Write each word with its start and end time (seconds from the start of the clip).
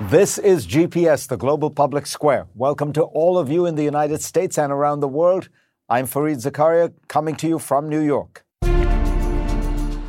This 0.00 0.38
is 0.38 0.66
GPS, 0.66 1.28
the 1.28 1.36
global 1.36 1.70
public 1.70 2.06
square. 2.06 2.46
Welcome 2.54 2.92
to 2.94 3.02
all 3.02 3.38
of 3.38 3.50
you 3.50 3.64
in 3.66 3.74
the 3.74 3.84
United 3.84 4.20
States 4.22 4.58
and 4.58 4.72
around 4.72 5.00
the 5.00 5.08
world. 5.08 5.48
I'm 5.88 6.06
Fareed 6.06 6.42
Zakaria, 6.42 6.92
coming 7.08 7.36
to 7.36 7.48
you 7.48 7.58
from 7.58 7.88
New 7.88 8.00
York. 8.00 8.44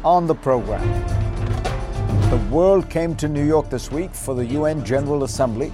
On 0.03 0.27
the 0.27 0.35
program, 0.35 0.81
the 2.29 2.37
world 2.49 2.89
came 2.89 3.15
to 3.15 3.27
New 3.27 3.45
York 3.45 3.69
this 3.69 3.91
week 3.91 4.13
for 4.13 4.35
the 4.35 4.45
UN 4.45 4.83
General 4.83 5.23
Assembly 5.23 5.71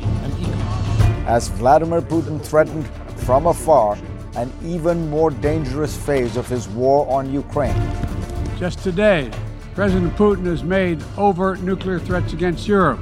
as 1.25 1.47
Vladimir 1.47 2.01
Putin 2.01 2.43
threatened 2.43 2.87
from 3.25 3.47
afar 3.47 3.97
an 4.35 4.51
even 4.63 5.09
more 5.09 5.31
dangerous 5.31 5.95
phase 5.95 6.37
of 6.37 6.47
his 6.47 6.67
war 6.69 7.07
on 7.09 7.31
Ukraine. 7.31 7.75
Just 8.57 8.79
today, 8.79 9.31
President 9.75 10.13
Putin 10.17 10.45
has 10.47 10.63
made 10.63 11.01
overt 11.17 11.61
nuclear 11.61 11.97
threats 11.97 12.33
against 12.33 12.67
Europe. 12.67 12.99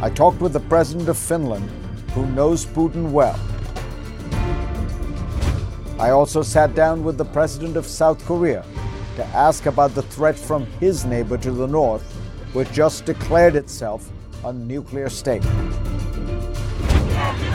I 0.00 0.08
talked 0.08 0.40
with 0.40 0.52
the 0.52 0.60
president 0.60 1.08
of 1.08 1.18
Finland, 1.18 1.68
who 2.12 2.26
knows 2.26 2.64
Putin 2.64 3.10
well. 3.10 3.38
I 5.98 6.10
also 6.10 6.42
sat 6.42 6.76
down 6.76 7.02
with 7.02 7.18
the 7.18 7.24
president 7.24 7.76
of 7.76 7.86
South 7.86 8.24
Korea 8.24 8.64
to 9.16 9.24
ask 9.26 9.66
about 9.66 9.96
the 9.96 10.02
threat 10.02 10.38
from 10.38 10.64
his 10.78 11.04
neighbor 11.04 11.36
to 11.38 11.50
the 11.50 11.66
north, 11.66 12.04
which 12.52 12.70
just 12.70 13.04
declared 13.04 13.56
itself 13.56 14.08
a 14.44 14.52
nuclear 14.52 15.08
state. 15.08 15.44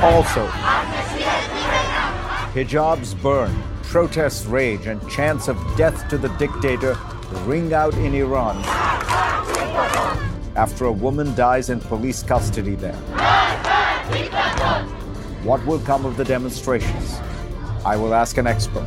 Also, 0.01 0.45
hijabs 2.53 3.19
burn, 3.21 3.55
protests 3.83 4.45
rage, 4.45 4.87
and 4.87 5.07
chants 5.09 5.47
of 5.47 5.57
death 5.77 6.09
to 6.09 6.17
the 6.17 6.29
dictator 6.37 6.97
ring 7.39 7.73
out 7.73 7.93
in 7.95 8.13
Iran 8.13 8.63
after 10.55 10.85
a 10.85 10.91
woman 10.91 11.33
dies 11.35 11.69
in 11.69 11.79
police 11.79 12.23
custody 12.23 12.75
there. 12.75 12.95
What 15.43 15.65
will 15.65 15.79
come 15.79 16.05
of 16.05 16.17
the 16.17 16.25
demonstrations? 16.25 17.19
I 17.85 17.95
will 17.95 18.13
ask 18.13 18.37
an 18.37 18.47
expert. 18.47 18.85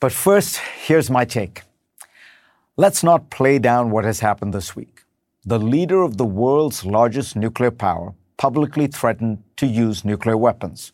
But 0.00 0.12
first, 0.12 0.58
here's 0.86 1.10
my 1.10 1.24
take. 1.24 1.62
Let's 2.76 3.02
not 3.02 3.30
play 3.30 3.58
down 3.58 3.90
what 3.90 4.04
has 4.04 4.20
happened 4.20 4.54
this 4.54 4.76
week. 4.76 5.02
The 5.44 5.58
leader 5.58 6.02
of 6.02 6.18
the 6.18 6.24
world's 6.24 6.84
largest 6.84 7.34
nuclear 7.34 7.72
power 7.72 8.14
publicly 8.36 8.86
threatened 8.86 9.42
to 9.56 9.66
use 9.66 10.04
nuclear 10.04 10.36
weapons. 10.36 10.92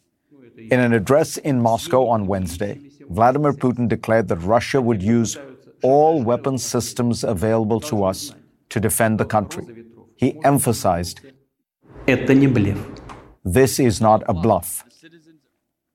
In 0.70 0.80
an 0.80 0.92
address 0.92 1.36
in 1.36 1.60
Moscow 1.60 2.06
on 2.06 2.26
Wednesday, 2.26 2.80
Vladimir 3.10 3.52
Putin 3.52 3.88
declared 3.88 4.28
that 4.28 4.36
Russia 4.36 4.80
would 4.80 5.02
use 5.02 5.36
all 5.82 6.22
weapon 6.22 6.56
systems 6.56 7.22
available 7.22 7.80
to 7.80 8.04
us 8.04 8.34
to 8.70 8.80
defend 8.80 9.20
the 9.20 9.24
country. 9.24 9.84
He 10.16 10.38
emphasized, 10.42 11.20
This 13.44 13.78
is 13.78 14.00
not 14.00 14.22
a 14.26 14.34
bluff. 14.34 14.84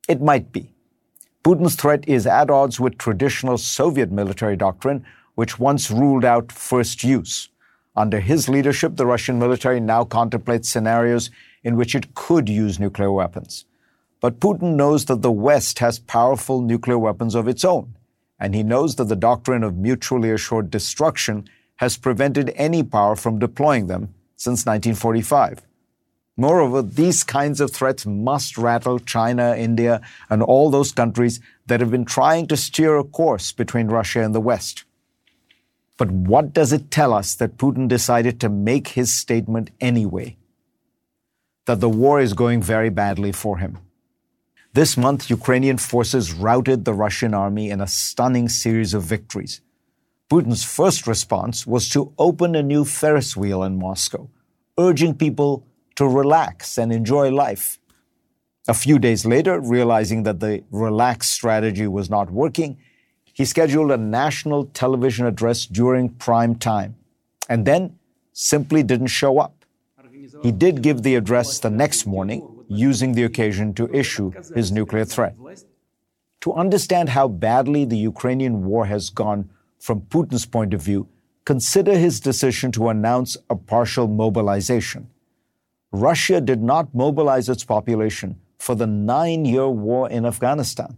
It 0.08 0.22
might 0.22 0.52
be. 0.52 0.74
Putin's 1.44 1.76
threat 1.76 2.08
is 2.08 2.28
at 2.28 2.50
odds 2.50 2.80
with 2.80 2.98
traditional 2.98 3.58
Soviet 3.58 4.12
military 4.12 4.56
doctrine, 4.56 5.06
which 5.36 5.58
once 5.58 5.90
ruled 5.90 6.26
out 6.26 6.52
first 6.52 7.04
use. 7.04 7.50
Under 7.96 8.20
his 8.20 8.48
leadership, 8.48 8.98
the 8.98 9.06
Russian 9.06 9.40
military 9.40 9.80
now 9.80 10.04
contemplates 10.04 10.70
scenarios 10.70 11.32
in 11.64 11.76
which 11.76 11.96
it 11.96 12.14
could 12.14 12.48
use 12.48 12.80
nuclear 12.80 13.12
weapons. 13.12 13.66
But 14.22 14.40
Putin 14.40 14.76
knows 14.76 15.06
that 15.06 15.22
the 15.22 15.32
West 15.32 15.80
has 15.80 16.00
powerful 16.00 16.62
nuclear 16.62 16.98
weapons 16.98 17.36
of 17.36 17.48
its 17.48 17.64
own 17.64 17.96
and 18.40 18.56
he 18.56 18.64
knows 18.64 18.96
that 18.96 19.06
the 19.06 19.16
doctrine 19.16 19.64
of 19.64 19.78
mutually 19.78 20.32
assured 20.32 20.72
destruction 20.72 21.48
has 21.76 21.98
prevented 21.98 22.54
any 22.56 22.82
power 22.82 23.16
from 23.16 23.40
deploying 23.40 23.88
them 23.88 24.14
since 24.36 24.66
1945. 24.66 25.62
Moreover, 26.38 26.82
these 26.82 27.26
kinds 27.26 27.60
of 27.60 27.72
threats 27.72 28.06
must 28.06 28.58
rattle 28.58 28.98
China, 29.00 29.56
India, 29.58 30.00
and 30.30 30.42
all 30.42 30.70
those 30.70 30.94
countries 30.94 31.42
that 31.66 31.82
have 31.82 31.92
been 31.92 32.06
trying 32.06 32.48
to 32.48 32.56
steer 32.56 32.98
a 32.98 33.04
course 33.04 33.52
between 33.52 33.88
Russia 33.88 34.24
and 34.24 34.34
the 34.34 34.40
West. 34.40 34.86
But 35.98 36.12
what 36.12 36.54
does 36.54 36.72
it 36.72 36.92
tell 36.92 37.14
us 37.14 37.36
that 37.36 37.58
Putin 37.58 37.90
decided 37.90 38.40
to 38.40 38.48
make 38.48 38.90
his 38.90 39.14
statement 39.14 39.72
anyway? 39.82 40.38
That 41.66 41.82
the 41.82 41.90
war 41.90 42.22
is 42.22 42.34
going 42.34 42.62
very 42.62 42.90
badly 42.90 43.34
for 43.34 43.58
him. 43.58 43.80
This 44.74 44.96
month, 44.98 45.32
Ukrainian 45.32 45.80
forces 45.80 46.32
routed 46.32 46.86
the 46.86 46.94
Russian 46.94 47.34
army 47.34 47.72
in 47.72 47.82
a 47.82 47.88
stunning 47.88 48.48
series 48.50 48.94
of 48.94 49.02
victories. 49.02 49.62
Putin's 50.32 50.64
first 50.64 51.08
response 51.08 51.66
was 51.66 51.90
to 51.90 52.14
open 52.20 52.56
a 52.56 52.62
new 52.62 52.86
Ferris 52.86 53.36
wheel 53.36 53.64
in 53.64 53.80
Moscow, 53.80 54.30
urging 54.78 55.16
people 55.16 55.66
to 55.96 56.08
relax 56.08 56.78
and 56.78 56.94
enjoy 56.94 57.32
life. 57.32 57.80
A 58.68 58.76
few 58.76 59.00
days 59.00 59.26
later, 59.26 59.60
realizing 59.60 60.22
that 60.24 60.40
the 60.40 60.64
relaxed 60.70 61.32
strategy 61.32 61.88
was 61.88 62.08
not 62.08 62.32
working, 62.32 62.78
he 63.34 63.46
scheduled 63.46 63.92
a 63.92 63.98
national 63.98 64.66
television 64.66 65.26
address 65.26 65.66
during 65.66 66.10
prime 66.10 66.54
time 66.54 66.96
and 67.50 67.66
then 67.66 67.98
simply 68.34 68.84
didn't 68.84 69.08
show 69.08 69.40
up. 69.40 69.66
He 70.44 70.52
did 70.52 70.84
give 70.84 71.02
the 71.02 71.16
address 71.16 71.58
the 71.58 71.72
next 71.72 72.06
morning, 72.06 72.59
using 72.70 73.14
the 73.14 73.24
occasion 73.24 73.74
to 73.74 73.94
issue 73.94 74.32
his 74.56 74.72
nuclear 74.72 75.04
threat. 75.04 75.36
To 76.42 76.54
understand 76.54 77.10
how 77.10 77.28
badly 77.28 77.84
the 77.84 77.98
Ukrainian 77.98 78.64
war 78.66 78.86
has 78.86 79.10
gone 79.10 79.50
from 79.80 80.02
Putin's 80.02 80.46
point 80.46 80.74
of 80.74 80.82
view, 80.82 81.10
consider 81.46 81.98
his 81.98 82.20
decision 82.20 82.72
to 82.74 82.90
announce 82.90 83.36
a 83.50 83.56
partial 83.56 84.08
mobilization. 84.08 85.10
Russia 85.92 86.40
did 86.40 86.62
not 86.62 86.94
mobilize 86.94 87.50
its 87.50 87.64
population 87.64 88.40
for 88.60 88.76
the 88.76 88.88
nine 88.88 89.46
year 89.46 89.68
war 89.68 90.10
in 90.10 90.26
Afghanistan. 90.26 90.98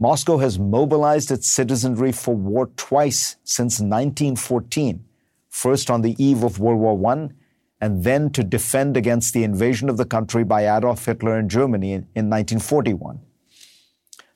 Moscow 0.00 0.38
has 0.38 0.58
mobilized 0.58 1.30
its 1.30 1.48
citizenry 1.50 2.12
for 2.12 2.34
war 2.34 2.70
twice 2.76 3.36
since 3.44 3.80
1914, 3.80 5.04
first 5.48 5.90
on 5.90 6.02
the 6.02 6.14
eve 6.22 6.44
of 6.44 6.60
World 6.60 6.80
War 6.80 7.12
I 7.12 7.28
and 7.80 8.04
then 8.04 8.30
to 8.30 8.42
defend 8.42 8.96
against 8.96 9.32
the 9.32 9.44
invasion 9.44 9.88
of 9.88 9.96
the 9.96 10.04
country 10.04 10.44
by 10.44 10.66
Adolf 10.66 11.04
Hitler 11.04 11.38
in 11.38 11.48
Germany 11.48 11.92
in, 11.92 12.00
in 12.14 12.30
1941. 12.30 13.20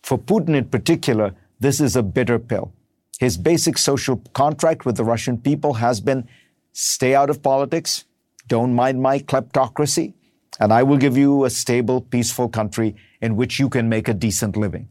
For 0.03 0.19
Putin 0.19 0.57
in 0.57 0.67
particular, 0.67 1.35
this 1.61 1.81
is 1.81 1.97
a 1.97 2.03
bitter 2.03 2.39
pill. 2.39 2.73
His 3.19 3.37
basic 3.37 3.79
social 3.79 4.17
contract 4.33 4.85
with 4.85 4.97
the 4.97 5.05
Russian 5.05 5.39
people 5.39 5.75
has 5.75 6.01
been 6.01 6.29
stay 6.73 7.15
out 7.15 7.31
of 7.31 7.43
politics, 7.43 8.05
don't 8.49 8.75
mind 8.75 9.01
my 9.01 9.19
kleptocracy, 9.19 10.15
and 10.59 10.73
I 10.73 10.83
will 10.83 10.97
give 10.97 11.17
you 11.17 11.45
a 11.45 11.51
stable, 11.51 12.01
peaceful 12.01 12.49
country 12.49 12.97
in 13.21 13.37
which 13.37 13.59
you 13.59 13.69
can 13.69 13.89
make 13.89 14.09
a 14.09 14.15
decent 14.15 14.57
living. 14.57 14.89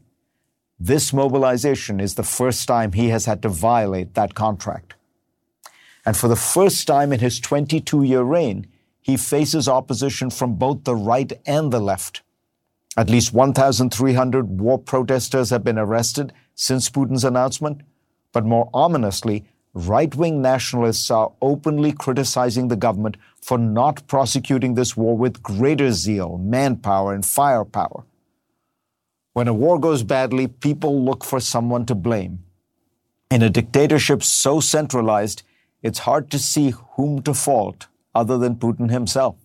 This 0.78 1.12
mobilization 1.12 2.00
is 2.00 2.14
the 2.14 2.22
first 2.22 2.66
time 2.66 2.92
he 2.92 3.10
has 3.10 3.26
had 3.26 3.42
to 3.42 3.48
violate 3.48 4.14
that 4.14 4.34
contract. 4.34 4.94
And 6.04 6.16
for 6.16 6.28
the 6.28 6.36
first 6.36 6.86
time 6.86 7.12
in 7.12 7.20
his 7.20 7.38
22 7.40 8.02
year 8.02 8.22
reign, 8.22 8.66
he 9.00 9.16
faces 9.16 9.68
opposition 9.68 10.30
from 10.30 10.54
both 10.54 10.84
the 10.84 10.96
right 10.96 11.32
and 11.46 11.72
the 11.72 11.80
left. 11.80 12.22
At 12.96 13.10
least 13.10 13.32
1,300 13.32 14.60
war 14.60 14.78
protesters 14.78 15.50
have 15.50 15.64
been 15.64 15.78
arrested 15.78 16.32
since 16.54 16.90
Putin's 16.90 17.24
announcement. 17.24 17.82
But 18.32 18.44
more 18.44 18.68
ominously, 18.74 19.44
right 19.74 20.14
wing 20.14 20.42
nationalists 20.42 21.10
are 21.10 21.32
openly 21.40 21.92
criticizing 21.92 22.68
the 22.68 22.76
government 22.76 23.16
for 23.40 23.58
not 23.58 24.06
prosecuting 24.06 24.74
this 24.74 24.96
war 24.96 25.16
with 25.16 25.42
greater 25.42 25.92
zeal, 25.92 26.38
manpower, 26.38 27.14
and 27.14 27.24
firepower. 27.24 28.04
When 29.32 29.48
a 29.48 29.54
war 29.54 29.80
goes 29.80 30.02
badly, 30.02 30.46
people 30.46 31.02
look 31.02 31.24
for 31.24 31.40
someone 31.40 31.86
to 31.86 31.94
blame. 31.94 32.44
In 33.30 33.42
a 33.42 33.48
dictatorship 33.48 34.22
so 34.22 34.60
centralized, 34.60 35.42
it's 35.82 36.00
hard 36.00 36.30
to 36.30 36.38
see 36.38 36.74
whom 36.96 37.22
to 37.22 37.34
fault 37.34 37.86
other 38.14 38.38
than 38.38 38.56
Putin 38.56 38.90
himself. 38.90 39.36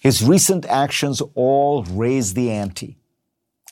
His 0.00 0.22
recent 0.22 0.66
actions 0.66 1.20
all 1.34 1.82
raise 1.84 2.34
the 2.34 2.50
ante. 2.50 2.96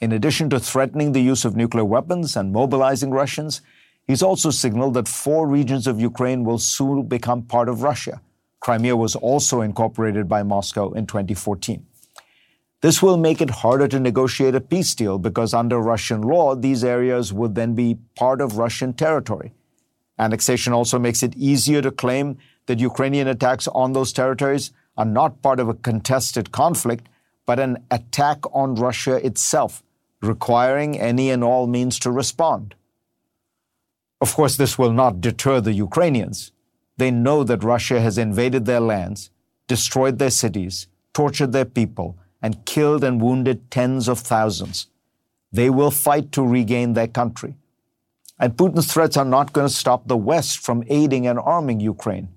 In 0.00 0.11
addition 0.12 0.50
to 0.50 0.58
threatening 0.58 1.12
the 1.12 1.22
use 1.22 1.44
of 1.44 1.55
nuclear 1.55 1.84
weapons 1.84 2.37
and 2.37 2.52
mobilizing 2.52 3.11
Russians, 3.11 3.62
he's 4.06 4.22
also 4.22 4.50
signaled 4.50 4.94
that 4.94 5.06
four 5.06 5.46
regions 5.46 5.87
of 5.87 6.00
Ukraine 6.00 6.44
will 6.44 6.58
soon 6.58 7.05
become 7.06 7.43
part 7.43 7.69
of 7.69 7.82
Russia. 7.82 8.20
Crimea 8.58 8.96
was 8.96 9.14
also 9.14 9.61
incorporated 9.61 10.28
by 10.28 10.43
Moscow 10.43 10.90
in 10.93 11.06
2014. 11.06 11.87
This 12.81 13.02
will 13.02 13.16
make 13.16 13.40
it 13.40 13.50
harder 13.50 13.88
to 13.88 14.00
negotiate 14.00 14.55
a 14.55 14.61
peace 14.61 14.94
deal 14.94 15.19
because 15.19 15.55
under 15.55 15.78
Russian 15.78 16.22
law, 16.22 16.55
these 16.55 16.82
areas 16.82 17.32
would 17.32 17.55
then 17.55 17.75
be 17.75 17.99
part 18.16 18.40
of 18.40 18.58
Russian 18.58 18.93
territory. 18.93 19.52
Annexation 20.19 20.72
also 20.72 20.99
makes 20.99 21.22
it 21.22 21.37
easier 21.37 21.82
to 21.82 21.90
claim 21.90 22.38
that 22.66 22.78
Ukrainian 22.78 23.28
attacks 23.28 23.69
on 23.69 23.93
those 23.93 24.12
territories 24.12 24.72
are 24.96 25.05
not 25.05 25.43
part 25.43 25.61
of 25.61 25.69
a 25.69 25.75
contested 25.75 26.52
conflict, 26.52 27.08
but 27.46 27.58
an 27.58 27.84
attack 27.90 28.38
on 28.52 28.75
Russia 28.75 29.25
itself, 29.26 29.82
requiring 30.22 30.99
any 30.99 31.31
and 31.31 31.43
all 31.43 31.66
means 31.66 31.99
to 31.99 32.11
respond. 32.11 32.75
Of 34.20 34.34
course, 34.34 34.56
this 34.56 34.78
will 34.78 34.93
not 34.93 35.20
deter 35.20 35.61
the 35.61 35.72
Ukrainians. 35.72 36.52
They 36.96 37.11
know 37.11 37.43
that 37.44 37.64
Russia 37.64 38.00
has 38.00 38.16
invaded 38.16 38.64
their 38.64 38.81
lands, 38.81 39.31
destroyed 39.66 40.19
their 40.19 40.31
cities, 40.31 40.87
tortured 41.12 41.52
their 41.52 41.64
people, 41.64 42.16
and 42.40 42.64
killed 42.64 43.02
and 43.02 43.20
wounded 43.20 43.70
tens 43.70 44.08
of 44.08 44.20
thousands. 44.20 44.87
They 45.52 45.70
will 45.70 45.90
fight 45.90 46.31
to 46.32 46.46
regain 46.46 46.93
their 46.93 47.08
country. 47.08 47.56
And 48.44 48.58
Putin's 48.58 48.93
threats 48.93 49.17
are 49.17 49.25
not 49.25 49.55
going 49.55 49.67
to 49.67 49.73
stop 49.73 50.06
the 50.06 50.19
West 50.19 50.58
from 50.58 50.85
aiding 50.88 51.26
and 51.26 51.38
arming 51.38 51.81
Ukraine. 51.81 52.29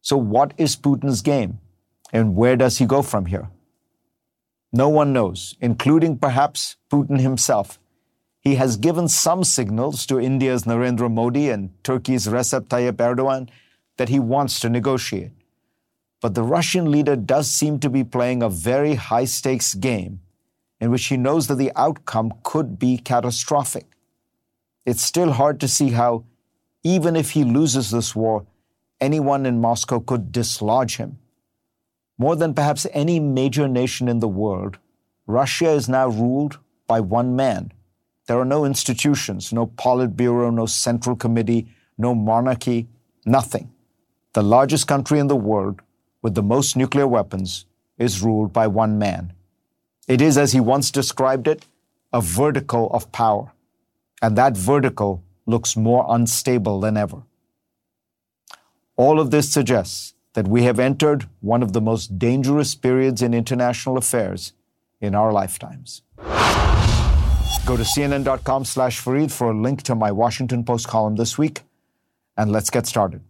So, 0.00 0.16
what 0.16 0.54
is 0.56 0.76
Putin's 0.76 1.22
game? 1.22 1.58
And 2.12 2.36
where 2.36 2.54
does 2.54 2.78
he 2.78 2.86
go 2.86 3.02
from 3.02 3.26
here? 3.26 3.48
No 4.72 4.88
one 4.88 5.12
knows, 5.12 5.56
including 5.60 6.18
perhaps 6.18 6.76
Putin 6.88 7.18
himself. 7.18 7.80
He 8.38 8.54
has 8.54 8.76
given 8.76 9.08
some 9.08 9.42
signals 9.42 10.06
to 10.06 10.20
India's 10.20 10.62
Narendra 10.62 11.12
Modi 11.12 11.50
and 11.50 11.70
Turkey's 11.82 12.28
Recep 12.28 12.68
Tayyip 12.68 12.92
Erdogan 12.92 13.48
that 13.96 14.10
he 14.10 14.20
wants 14.20 14.60
to 14.60 14.70
negotiate. 14.70 15.32
But 16.20 16.36
the 16.36 16.44
Russian 16.44 16.92
leader 16.92 17.16
does 17.16 17.50
seem 17.50 17.80
to 17.80 17.90
be 17.90 18.04
playing 18.04 18.44
a 18.44 18.48
very 18.48 18.94
high 18.94 19.24
stakes 19.24 19.74
game 19.74 20.20
in 20.80 20.92
which 20.92 21.06
he 21.06 21.16
knows 21.16 21.48
that 21.48 21.56
the 21.56 21.72
outcome 21.74 22.34
could 22.44 22.78
be 22.78 22.98
catastrophic. 22.98 23.97
It's 24.88 25.02
still 25.02 25.32
hard 25.32 25.60
to 25.60 25.68
see 25.68 25.90
how, 25.90 26.24
even 26.82 27.14
if 27.14 27.32
he 27.32 27.44
loses 27.44 27.90
this 27.90 28.16
war, 28.16 28.46
anyone 28.98 29.44
in 29.44 29.60
Moscow 29.60 29.98
could 30.00 30.32
dislodge 30.32 30.96
him. 30.96 31.18
More 32.16 32.34
than 32.34 32.54
perhaps 32.54 32.86
any 32.94 33.20
major 33.20 33.68
nation 33.68 34.08
in 34.08 34.20
the 34.20 34.34
world, 34.42 34.78
Russia 35.26 35.68
is 35.72 35.90
now 35.90 36.08
ruled 36.08 36.58
by 36.86 37.00
one 37.00 37.36
man. 37.36 37.70
There 38.28 38.40
are 38.40 38.46
no 38.46 38.64
institutions, 38.64 39.52
no 39.52 39.66
Politburo, 39.66 40.50
no 40.54 40.64
central 40.64 41.16
committee, 41.16 41.68
no 41.98 42.14
monarchy, 42.14 42.88
nothing. 43.26 43.70
The 44.32 44.42
largest 44.42 44.88
country 44.88 45.18
in 45.18 45.26
the 45.26 45.36
world 45.50 45.82
with 46.22 46.34
the 46.34 46.48
most 46.54 46.78
nuclear 46.78 47.06
weapons 47.06 47.66
is 47.98 48.22
ruled 48.22 48.54
by 48.54 48.68
one 48.68 48.98
man. 48.98 49.34
It 50.06 50.22
is, 50.22 50.38
as 50.38 50.52
he 50.52 50.60
once 50.60 50.90
described 50.90 51.46
it, 51.46 51.66
a 52.10 52.22
vertical 52.22 52.88
of 52.90 53.12
power. 53.12 53.52
And 54.20 54.36
that 54.36 54.56
vertical 54.56 55.22
looks 55.46 55.76
more 55.76 56.04
unstable 56.08 56.80
than 56.80 56.96
ever. 56.96 57.22
All 58.96 59.20
of 59.20 59.30
this 59.30 59.50
suggests 59.50 60.14
that 60.34 60.48
we 60.48 60.64
have 60.64 60.78
entered 60.78 61.28
one 61.40 61.62
of 61.62 61.72
the 61.72 61.80
most 61.80 62.18
dangerous 62.18 62.74
periods 62.74 63.22
in 63.22 63.32
international 63.32 63.96
affairs 63.96 64.52
in 65.00 65.14
our 65.14 65.32
lifetimes. 65.32 66.02
Go 67.66 67.76
to 67.76 67.82
cnn.com 67.82 68.64
slash 68.64 69.00
Fareed 69.00 69.30
for 69.30 69.50
a 69.50 69.60
link 69.60 69.82
to 69.82 69.94
my 69.94 70.10
Washington 70.10 70.64
Post 70.64 70.88
column 70.88 71.16
this 71.16 71.36
week, 71.36 71.62
and 72.36 72.50
let's 72.50 72.70
get 72.70 72.86
started. 72.86 73.20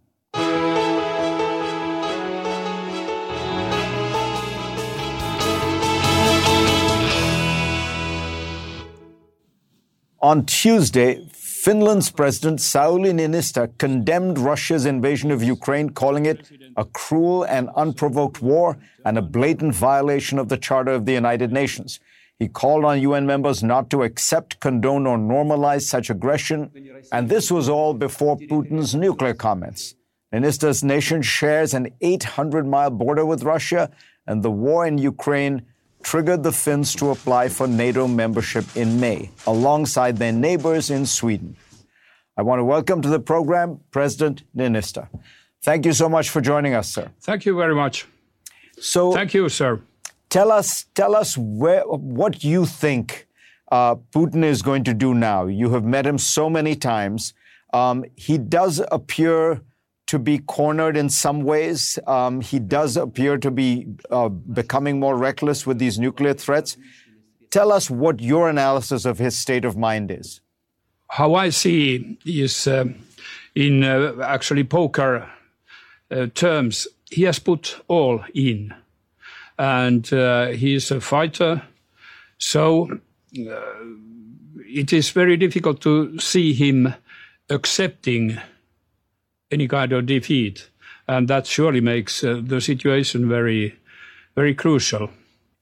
On 10.21 10.45
Tuesday, 10.45 11.25
Finland's 11.31 12.11
President 12.11 12.59
Sauli 12.59 13.13
Niinistö 13.13 13.69
condemned 13.77 14.37
Russia's 14.37 14.85
invasion 14.85 15.31
of 15.31 15.41
Ukraine, 15.41 15.91
calling 15.91 16.25
it 16.25 16.45
a 16.75 16.83
cruel 16.83 17.43
and 17.43 17.69
unprovoked 17.77 18.41
war 18.41 18.77
and 19.05 19.17
a 19.17 19.21
blatant 19.21 19.73
violation 19.73 20.37
of 20.37 20.49
the 20.49 20.57
Charter 20.57 20.91
of 20.91 21.05
the 21.05 21.13
United 21.13 21.53
Nations. 21.53 22.01
He 22.37 22.49
called 22.49 22.83
on 22.83 22.99
UN 22.99 23.25
members 23.25 23.63
not 23.63 23.89
to 23.91 24.03
accept, 24.03 24.59
condone, 24.59 25.07
or 25.07 25.17
normalize 25.17 25.83
such 25.83 26.09
aggression, 26.09 26.69
and 27.13 27.29
this 27.29 27.49
was 27.49 27.69
all 27.69 27.93
before 27.93 28.37
Putin's 28.37 28.93
nuclear 28.93 29.33
comments. 29.33 29.95
Niinistö's 30.33 30.83
nation 30.83 31.21
shares 31.21 31.73
an 31.73 31.87
800 32.01 32.67
mile 32.67 32.91
border 32.91 33.25
with 33.25 33.43
Russia, 33.43 33.89
and 34.27 34.43
the 34.43 34.51
war 34.51 34.85
in 34.85 34.97
Ukraine 34.97 35.65
triggered 36.03 36.43
the 36.43 36.51
Finns 36.51 36.95
to 36.95 37.11
apply 37.11 37.49
for 37.49 37.67
NATO 37.67 38.07
membership 38.07 38.65
in 38.75 38.99
May, 38.99 39.29
alongside 39.45 40.17
their 40.17 40.31
neighbors 40.31 40.89
in 40.89 41.05
Sweden. 41.05 41.55
I 42.37 42.41
want 42.41 42.59
to 42.59 42.63
welcome 42.63 43.01
to 43.01 43.09
the 43.09 43.19
program 43.19 43.79
President 43.91 44.43
Niinistö. 44.55 45.07
Thank 45.61 45.85
you 45.85 45.93
so 45.93 46.07
much 46.07 46.29
for 46.29 46.41
joining 46.41 46.73
us, 46.73 46.89
sir. 46.93 47.11
Thank 47.21 47.45
you 47.45 47.55
very 47.55 47.75
much. 47.75 48.07
So, 48.79 49.11
thank 49.11 49.33
you, 49.33 49.49
sir. 49.49 49.81
Tell 50.29 50.51
us, 50.51 50.85
tell 50.95 51.15
us 51.15 51.37
where, 51.37 51.81
what 51.83 52.43
you 52.43 52.65
think 52.65 53.27
uh, 53.71 53.95
Putin 53.95 54.43
is 54.43 54.61
going 54.61 54.83
to 54.85 54.93
do 54.93 55.13
now. 55.13 55.47
You 55.47 55.71
have 55.71 55.83
met 55.83 56.05
him 56.05 56.17
so 56.17 56.49
many 56.49 56.75
times. 56.75 57.33
Um, 57.73 58.05
he 58.15 58.37
does 58.37 58.81
appear 58.91 59.61
to 60.09 60.17
be 60.17 60.39
cornered 60.39 60.97
in 60.97 61.07
some 61.07 61.43
ways. 61.43 61.99
Um, 62.07 62.41
he 62.41 62.57
does 62.57 62.97
appear 62.97 63.37
to 63.37 63.51
be 63.51 63.85
uh, 64.09 64.29
becoming 64.29 64.99
more 64.99 65.15
reckless 65.15 65.67
with 65.67 65.77
these 65.77 65.99
nuclear 65.99 66.33
threats. 66.33 66.77
Tell 67.51 67.71
us 67.71 67.91
what 67.91 68.19
your 68.19 68.49
analysis 68.49 69.05
of 69.05 69.19
his 69.19 69.37
state 69.37 69.65
of 69.65 69.77
mind 69.77 70.09
is. 70.09 70.41
How 71.09 71.35
I 71.35 71.49
see 71.49 72.17
is 72.25 72.65
uh, 72.65 72.85
in 73.53 73.83
uh, 73.83 74.15
actually 74.23 74.63
poker 74.63 75.29
uh, 76.09 76.25
terms, 76.33 76.87
he 77.11 77.23
has 77.23 77.37
put 77.37 77.79
all 77.87 78.23
in. 78.33 78.73
And 79.59 80.11
uh, 80.11 80.47
he 80.47 80.73
is 80.73 80.89
a 80.89 81.01
fighter. 81.01 81.61
So 82.39 82.89
uh, 83.37 83.61
it 84.65 84.91
is 84.91 85.11
very 85.11 85.37
difficult 85.37 85.81
to 85.81 86.17
see 86.17 86.53
him 86.53 86.95
accepting 87.51 88.39
any 89.51 89.67
kind 89.67 89.91
of 89.91 90.05
defeat. 90.05 90.69
And 91.07 91.27
that 91.27 91.47
surely 91.47 91.81
makes 91.81 92.23
uh, 92.23 92.41
the 92.43 92.61
situation 92.61 93.27
very, 93.27 93.75
very 94.35 94.53
crucial. 94.53 95.09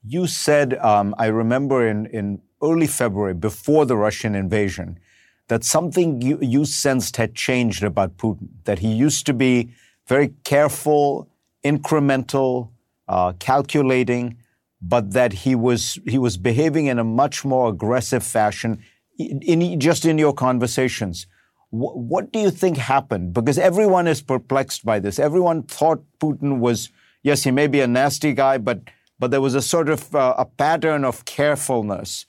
You 0.03 0.27
said, 0.27 0.77
um, 0.79 1.15
I 1.17 1.27
remember 1.27 1.87
in, 1.87 2.05
in 2.07 2.41
early 2.61 2.87
February, 2.87 3.33
before 3.33 3.85
the 3.85 3.95
Russian 3.95 4.35
invasion, 4.35 4.99
that 5.47 5.63
something 5.63 6.21
you, 6.21 6.37
you 6.41 6.65
sensed 6.65 7.15
had 7.17 7.33
changed 7.33 7.83
about 7.83 8.17
Putin, 8.17 8.49
that 8.65 8.79
he 8.79 8.91
used 8.91 9.25
to 9.27 9.33
be 9.33 9.71
very 10.05 10.33
careful, 10.43 11.29
incremental, 11.63 12.69
uh, 13.07 13.31
calculating, 13.39 14.37
but 14.81 15.11
that 15.11 15.31
he 15.33 15.55
was, 15.55 15.97
he 16.05 16.17
was 16.17 16.37
behaving 16.37 16.87
in 16.87 16.99
a 16.99 17.03
much 17.03 17.45
more 17.45 17.69
aggressive 17.69 18.23
fashion, 18.23 18.83
in, 19.17 19.41
in, 19.41 19.79
just 19.79 20.05
in 20.05 20.17
your 20.17 20.33
conversations 20.33 21.25
what 21.69 22.31
do 22.31 22.39
you 22.39 22.51
think 22.51 22.77
happened? 22.77 23.33
Because 23.33 23.57
everyone 23.57 24.07
is 24.07 24.21
perplexed 24.21 24.85
by 24.85 24.99
this. 24.99 25.19
Everyone 25.19 25.63
thought 25.63 26.03
Putin 26.19 26.59
was, 26.59 26.89
yes, 27.23 27.43
he 27.43 27.51
may 27.51 27.67
be 27.67 27.81
a 27.81 27.87
nasty 27.87 28.33
guy, 28.33 28.57
but, 28.57 28.81
but 29.19 29.31
there 29.31 29.41
was 29.41 29.55
a 29.55 29.61
sort 29.61 29.89
of 29.89 30.15
uh, 30.15 30.35
a 30.37 30.45
pattern 30.45 31.03
of 31.03 31.25
carefulness. 31.25 32.25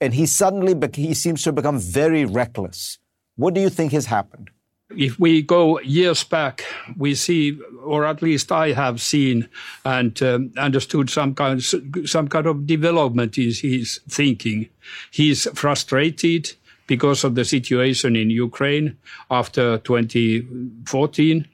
And 0.00 0.14
he 0.14 0.24
suddenly, 0.24 0.74
he 0.94 1.12
seems 1.12 1.42
to 1.42 1.52
become 1.52 1.78
very 1.78 2.24
reckless. 2.24 2.98
What 3.36 3.54
do 3.54 3.60
you 3.60 3.68
think 3.68 3.92
has 3.92 4.06
happened? 4.06 4.50
If 4.96 5.20
we 5.20 5.42
go 5.42 5.78
years 5.80 6.24
back, 6.24 6.64
we 6.96 7.14
see, 7.14 7.60
or 7.84 8.04
at 8.04 8.22
least 8.22 8.50
I 8.50 8.72
have 8.72 9.00
seen 9.00 9.48
and 9.84 10.20
um, 10.22 10.52
understood 10.56 11.10
some 11.10 11.34
kind, 11.34 11.62
some 11.62 12.28
kind 12.28 12.46
of 12.46 12.66
development 12.66 13.38
in 13.38 13.52
his 13.52 14.00
thinking. 14.08 14.68
He's 15.12 15.46
frustrated 15.54 16.56
because 16.90 17.22
of 17.22 17.36
the 17.36 17.44
situation 17.44 18.16
in 18.16 18.30
Ukraine 18.30 18.96
after 19.30 19.78
2014. 19.78 21.46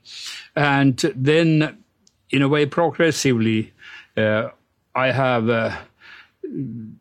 And 0.57 0.97
then, 1.15 1.77
in 2.31 2.41
a 2.41 2.49
way, 2.49 2.65
progressively, 2.65 3.75
uh, 4.17 4.49
I 4.95 5.11
have 5.11 5.51
uh, 5.51 5.77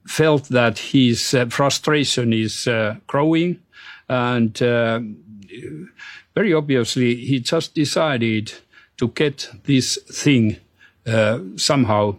felt 0.05 0.49
that 0.49 0.79
his 0.79 1.33
uh, 1.33 1.45
frustration 1.45 2.33
is 2.33 2.67
uh, 2.67 2.97
growing. 3.07 3.61
And 4.09 4.61
uh, 4.61 4.99
very 6.35 6.53
obviously, 6.53 7.15
he 7.15 7.39
just 7.39 7.73
decided 7.73 8.51
to 8.97 9.07
get 9.07 9.49
this 9.63 9.97
thing 10.11 10.57
uh, 11.07 11.39
somehow 11.55 12.17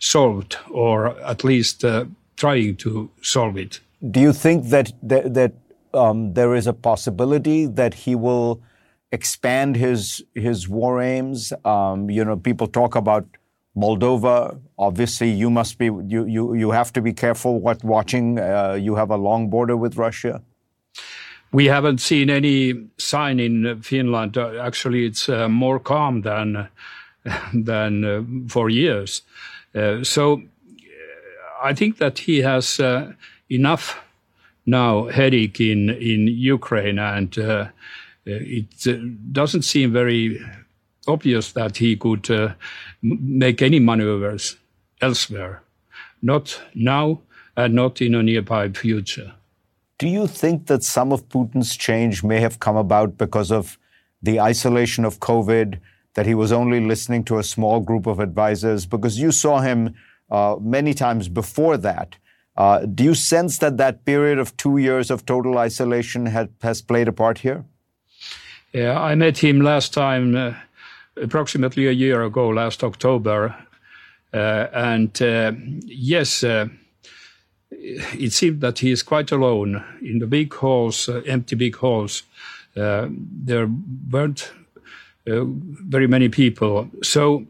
solved 0.00 0.56
or 0.68 1.16
at 1.20 1.44
least 1.44 1.84
trying 2.36 2.74
to 2.78 3.08
solve 3.22 3.56
it. 3.56 3.78
Do 4.10 4.20
you 4.20 4.32
think 4.32 4.68
that 4.68 4.92
that, 5.02 5.34
that 5.34 5.52
um, 5.94 6.34
there 6.34 6.54
is 6.54 6.66
a 6.66 6.72
possibility 6.72 7.66
that 7.66 7.94
he 7.94 8.14
will 8.14 8.60
expand 9.12 9.76
his 9.76 10.22
his 10.34 10.68
war 10.68 11.00
aims? 11.00 11.52
Um, 11.64 12.10
you 12.10 12.24
know, 12.24 12.36
people 12.36 12.66
talk 12.66 12.96
about 12.96 13.24
Moldova. 13.76 14.58
Obviously, 14.78 15.30
you 15.30 15.50
must 15.50 15.78
be 15.78 15.86
you 15.86 16.26
you 16.26 16.54
you 16.54 16.70
have 16.70 16.92
to 16.92 17.00
be 17.00 17.12
careful 17.12 17.60
what 17.60 17.82
watching. 17.84 18.38
Uh, 18.38 18.78
you 18.80 18.96
have 18.96 19.10
a 19.10 19.16
long 19.16 19.48
border 19.48 19.76
with 19.76 19.96
Russia. 19.96 20.42
We 21.52 21.66
haven't 21.66 22.00
seen 22.00 22.30
any 22.30 22.88
sign 22.98 23.38
in 23.38 23.80
Finland. 23.82 24.36
Uh, 24.36 24.58
actually, 24.60 25.06
it's 25.06 25.28
uh, 25.28 25.48
more 25.48 25.78
calm 25.78 26.22
than 26.22 26.68
than 27.54 28.04
uh, 28.04 28.22
for 28.48 28.68
years. 28.68 29.22
Uh, 29.74 30.04
so, 30.04 30.42
I 31.62 31.74
think 31.74 31.98
that 31.98 32.18
he 32.18 32.42
has 32.42 32.80
enough 33.54 34.00
now 34.66 35.08
headache 35.08 35.60
in 35.60 35.90
in 35.90 36.26
Ukraine, 36.26 36.98
and 36.98 37.38
uh, 37.38 37.68
it 38.24 38.86
uh, 38.86 38.92
doesn't 39.32 39.62
seem 39.62 39.92
very 39.92 40.40
obvious 41.06 41.52
that 41.52 41.76
he 41.76 41.96
could 41.96 42.30
uh, 42.30 42.54
make 43.02 43.60
any 43.62 43.78
maneuvers 43.78 44.56
elsewhere. 45.00 45.62
Not 46.22 46.60
now, 46.74 47.20
and 47.56 47.74
not 47.74 48.00
in 48.00 48.14
a 48.14 48.22
nearby 48.22 48.70
future. 48.70 49.34
Do 49.98 50.08
you 50.08 50.26
think 50.26 50.66
that 50.66 50.82
some 50.82 51.12
of 51.12 51.28
Putin's 51.28 51.76
change 51.76 52.24
may 52.24 52.40
have 52.40 52.58
come 52.58 52.76
about 52.76 53.16
because 53.18 53.52
of 53.52 53.78
the 54.22 54.40
isolation 54.40 55.04
of 55.04 55.20
COVID, 55.20 55.78
that 56.14 56.26
he 56.26 56.34
was 56.34 56.50
only 56.50 56.80
listening 56.80 57.24
to 57.24 57.38
a 57.38 57.44
small 57.44 57.80
group 57.80 58.06
of 58.06 58.18
advisors? 58.18 58.86
Because 58.86 59.18
you 59.18 59.30
saw 59.30 59.60
him 59.60 59.94
uh, 60.30 60.56
many 60.60 60.94
times 60.94 61.28
before 61.28 61.76
that. 61.76 62.16
Uh, 62.56 62.86
do 62.86 63.02
you 63.02 63.14
sense 63.14 63.58
that 63.58 63.76
that 63.78 64.04
period 64.04 64.38
of 64.38 64.56
two 64.56 64.78
years 64.78 65.10
of 65.10 65.26
total 65.26 65.58
isolation 65.58 66.26
had, 66.26 66.48
has 66.62 66.80
played 66.80 67.08
a 67.08 67.12
part 67.12 67.38
here? 67.38 67.64
Yeah, 68.72 69.00
I 69.00 69.14
met 69.14 69.38
him 69.38 69.60
last 69.60 69.92
time, 69.92 70.36
uh, 70.36 70.54
approximately 71.16 71.86
a 71.86 71.92
year 71.92 72.22
ago, 72.22 72.48
last 72.48 72.84
October. 72.84 73.56
Uh, 74.32 74.66
and 74.72 75.22
uh, 75.22 75.52
yes, 75.84 76.42
uh, 76.42 76.66
it 77.70 78.32
seemed 78.32 78.60
that 78.60 78.80
he 78.80 78.90
is 78.90 79.02
quite 79.02 79.30
alone 79.30 79.84
in 80.02 80.18
the 80.18 80.26
big 80.26 80.52
halls, 80.54 81.08
uh, 81.08 81.22
empty 81.26 81.54
big 81.56 81.76
halls. 81.76 82.24
There 82.74 83.70
weren't 84.10 84.50
very 85.24 86.08
many 86.08 86.28
people. 86.28 86.90
So 87.02 87.46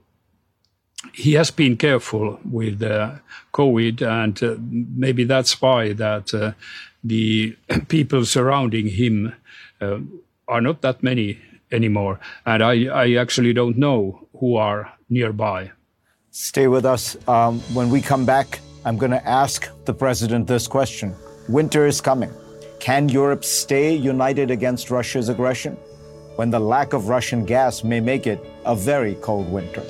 he 1.14 1.34
has 1.34 1.50
been 1.50 1.76
careful 1.76 2.40
with 2.50 2.82
uh, 2.82 3.12
COVID, 3.52 4.02
and 4.02 4.42
uh, 4.42 4.56
maybe 4.96 5.24
that's 5.24 5.60
why 5.62 5.92
that 5.92 6.34
uh, 6.34 6.52
the 7.04 7.56
people 7.88 8.24
surrounding 8.24 8.88
him 8.88 9.34
are 10.48 10.60
not 10.60 10.80
that 10.80 11.02
many 11.02 11.38
anymore. 11.70 12.18
And 12.46 12.62
I, 12.62 12.86
I 12.86 13.14
actually 13.14 13.52
don't 13.52 13.76
know 13.76 14.26
who 14.38 14.56
are 14.56 14.92
nearby. 15.08 15.72
Stay 16.30 16.68
with 16.68 16.84
us. 16.84 17.16
Um, 17.28 17.60
when 17.74 17.90
we 17.90 18.00
come 18.00 18.24
back, 18.24 18.60
I'm 18.84 18.96
going 18.96 19.12
to 19.12 19.28
ask 19.28 19.68
the 19.84 19.94
president 19.94 20.46
this 20.46 20.66
question 20.66 21.14
Winter 21.48 21.86
is 21.86 22.00
coming. 22.00 22.30
Can 22.80 23.08
Europe 23.08 23.44
stay 23.44 23.94
united 23.94 24.50
against 24.50 24.90
Russia's 24.90 25.28
aggression 25.28 25.74
when 26.36 26.50
the 26.50 26.60
lack 26.60 26.92
of 26.92 27.08
Russian 27.08 27.44
gas 27.44 27.84
may 27.84 28.00
make 28.00 28.26
it 28.26 28.44
a 28.64 28.74
very 28.74 29.14
cold 29.16 29.50
winter? 29.52 29.82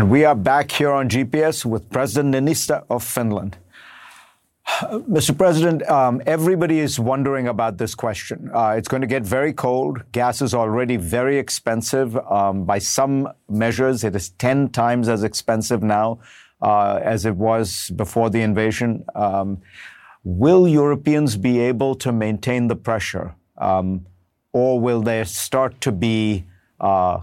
And 0.00 0.08
we 0.08 0.24
are 0.24 0.34
back 0.34 0.70
here 0.70 0.90
on 0.92 1.10
GPS 1.10 1.66
with 1.66 1.90
President 1.90 2.34
Niinistö 2.34 2.82
of 2.88 3.04
Finland. 3.04 3.58
Mr. 5.16 5.36
President, 5.36 5.82
um, 5.90 6.22
everybody 6.24 6.78
is 6.78 6.98
wondering 6.98 7.48
about 7.48 7.76
this 7.76 7.94
question. 7.94 8.50
Uh, 8.54 8.76
it's 8.78 8.88
going 8.88 9.02
to 9.02 9.06
get 9.06 9.24
very 9.24 9.52
cold. 9.52 10.02
Gas 10.12 10.40
is 10.40 10.54
already 10.54 10.96
very 10.96 11.36
expensive. 11.36 12.16
Um, 12.16 12.64
by 12.64 12.78
some 12.78 13.28
measures, 13.50 14.02
it 14.02 14.16
is 14.16 14.30
10 14.38 14.70
times 14.70 15.06
as 15.06 15.22
expensive 15.22 15.82
now 15.82 16.20
uh, 16.62 16.98
as 17.02 17.26
it 17.26 17.36
was 17.36 17.90
before 17.90 18.30
the 18.30 18.40
invasion. 18.40 19.04
Um, 19.14 19.60
will 20.24 20.66
Europeans 20.66 21.36
be 21.36 21.60
able 21.60 21.94
to 21.96 22.10
maintain 22.10 22.68
the 22.68 22.76
pressure, 22.76 23.34
um, 23.58 24.06
or 24.54 24.80
will 24.80 25.02
there 25.02 25.26
start 25.26 25.78
to 25.82 25.92
be 25.92 26.46
uh, 26.80 27.20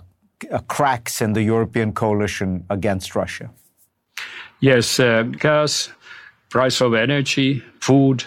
cracks 0.67 1.21
in 1.21 1.33
the 1.33 1.43
European 1.43 1.93
coalition 1.93 2.65
against 2.69 3.15
Russia? 3.15 3.49
Yes, 4.59 4.99
uh, 4.99 5.23
gas 5.23 5.89
price 6.49 6.81
of 6.81 6.93
energy, 6.93 7.63
food, 7.79 8.23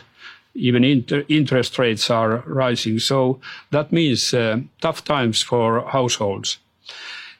even 0.55 0.85
inter- 0.85 1.25
interest 1.29 1.79
rates 1.79 2.11
are 2.11 2.43
rising. 2.47 2.99
So 2.99 3.41
that 3.71 3.93
means 3.93 4.35
uh, 4.35 4.61
tough 4.81 5.05
times 5.05 5.43
for 5.43 5.83
households. 5.89 6.59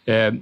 Uh, 0.09 0.33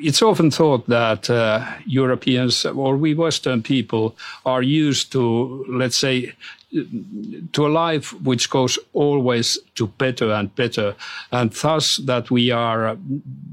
it's 0.00 0.22
often 0.22 0.50
thought 0.50 0.86
that 0.88 1.30
uh, 1.30 1.64
Europeans 1.86 2.64
or 2.64 2.96
we 2.96 3.14
Western 3.14 3.62
people 3.62 4.16
are 4.44 4.62
used 4.62 5.12
to, 5.12 5.64
let's 5.68 5.98
say, 5.98 6.32
to 7.52 7.66
a 7.66 7.68
life 7.68 8.12
which 8.22 8.50
goes 8.50 8.78
always 8.92 9.58
to 9.74 9.86
better 9.86 10.32
and 10.32 10.54
better, 10.54 10.94
and 11.32 11.52
thus 11.52 11.96
that 11.98 12.30
we 12.30 12.50
are 12.50 12.96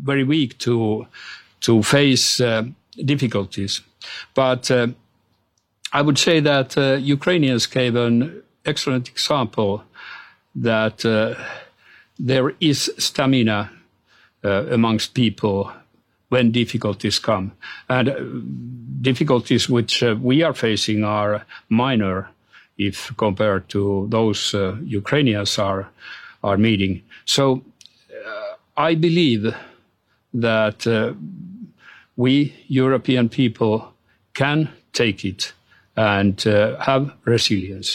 very 0.04 0.24
weak 0.24 0.58
to 0.60 1.08
to 1.62 1.82
face 1.82 2.42
uh, 2.42 2.64
difficulties. 3.06 3.82
But 4.34 4.70
uh, 4.70 4.88
I 5.94 6.02
would 6.02 6.18
say 6.18 6.42
that 6.42 6.78
uh, 6.78 6.98
Ukrainians 7.02 7.68
gave 7.68 7.96
an 7.96 8.44
excellent 8.66 9.10
example 9.10 9.84
that 10.56 11.06
uh, 11.06 11.36
there 12.20 12.54
is 12.60 12.92
stamina 12.98 13.72
uh, 14.44 14.66
amongst 14.72 15.14
people 15.14 15.72
when 16.36 16.52
difficulties 16.52 17.18
come. 17.20 17.54
And 17.88 18.10
uh, 18.10 18.16
difficulties 19.02 19.70
which 19.70 20.04
uh, 20.04 20.16
we 20.22 20.44
are 20.44 20.54
facing 20.54 21.06
are 21.06 21.46
minor 21.70 22.30
if 22.78 23.16
compared 23.16 23.70
to 23.70 24.08
those 24.10 24.54
uh, 24.54 24.76
Ukrainians 24.84 25.58
are, 25.60 25.88
are 26.44 26.58
meeting. 26.58 27.02
So 27.26 27.62
I 28.78 28.96
believe 28.96 29.56
that 30.34 30.80
we 32.18 32.54
European 32.68 33.30
people 33.30 33.94
can 34.34 34.70
take 34.92 35.24
it 35.32 35.54
and 35.96 36.46
uh, 36.46 36.78
have 36.80 37.04
resilience. 37.24 37.90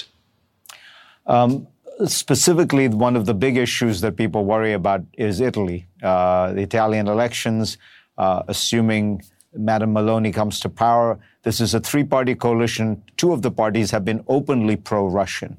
Um, 1.27 1.67
specifically, 2.07 2.89
one 2.89 3.17
of 3.21 3.25
the 3.27 3.35
big 3.35 3.57
issues 3.59 4.01
that 4.01 4.17
people 4.17 4.45
worry 4.45 4.73
about 4.73 5.03
is 5.19 5.41
Italy. 5.41 5.87
Uh, 6.03 6.55
the 6.55 6.63
Italian 6.63 7.07
elections, 7.09 7.77
uh, 8.21 8.43
assuming 8.49 9.23
Madam 9.55 9.95
Meloni 9.95 10.33
comes 10.33 10.61
to 10.61 10.69
power, 10.69 11.19
this 11.43 11.59
is 11.59 11.73
a 11.73 11.81
three 11.81 12.05
party 12.05 12.35
coalition. 12.35 13.03
Two 13.17 13.33
of 13.33 13.41
the 13.41 13.51
parties 13.51 13.91
have 13.91 14.05
been 14.05 14.23
openly 14.29 14.77
pro 14.77 15.07
Russian. 15.07 15.57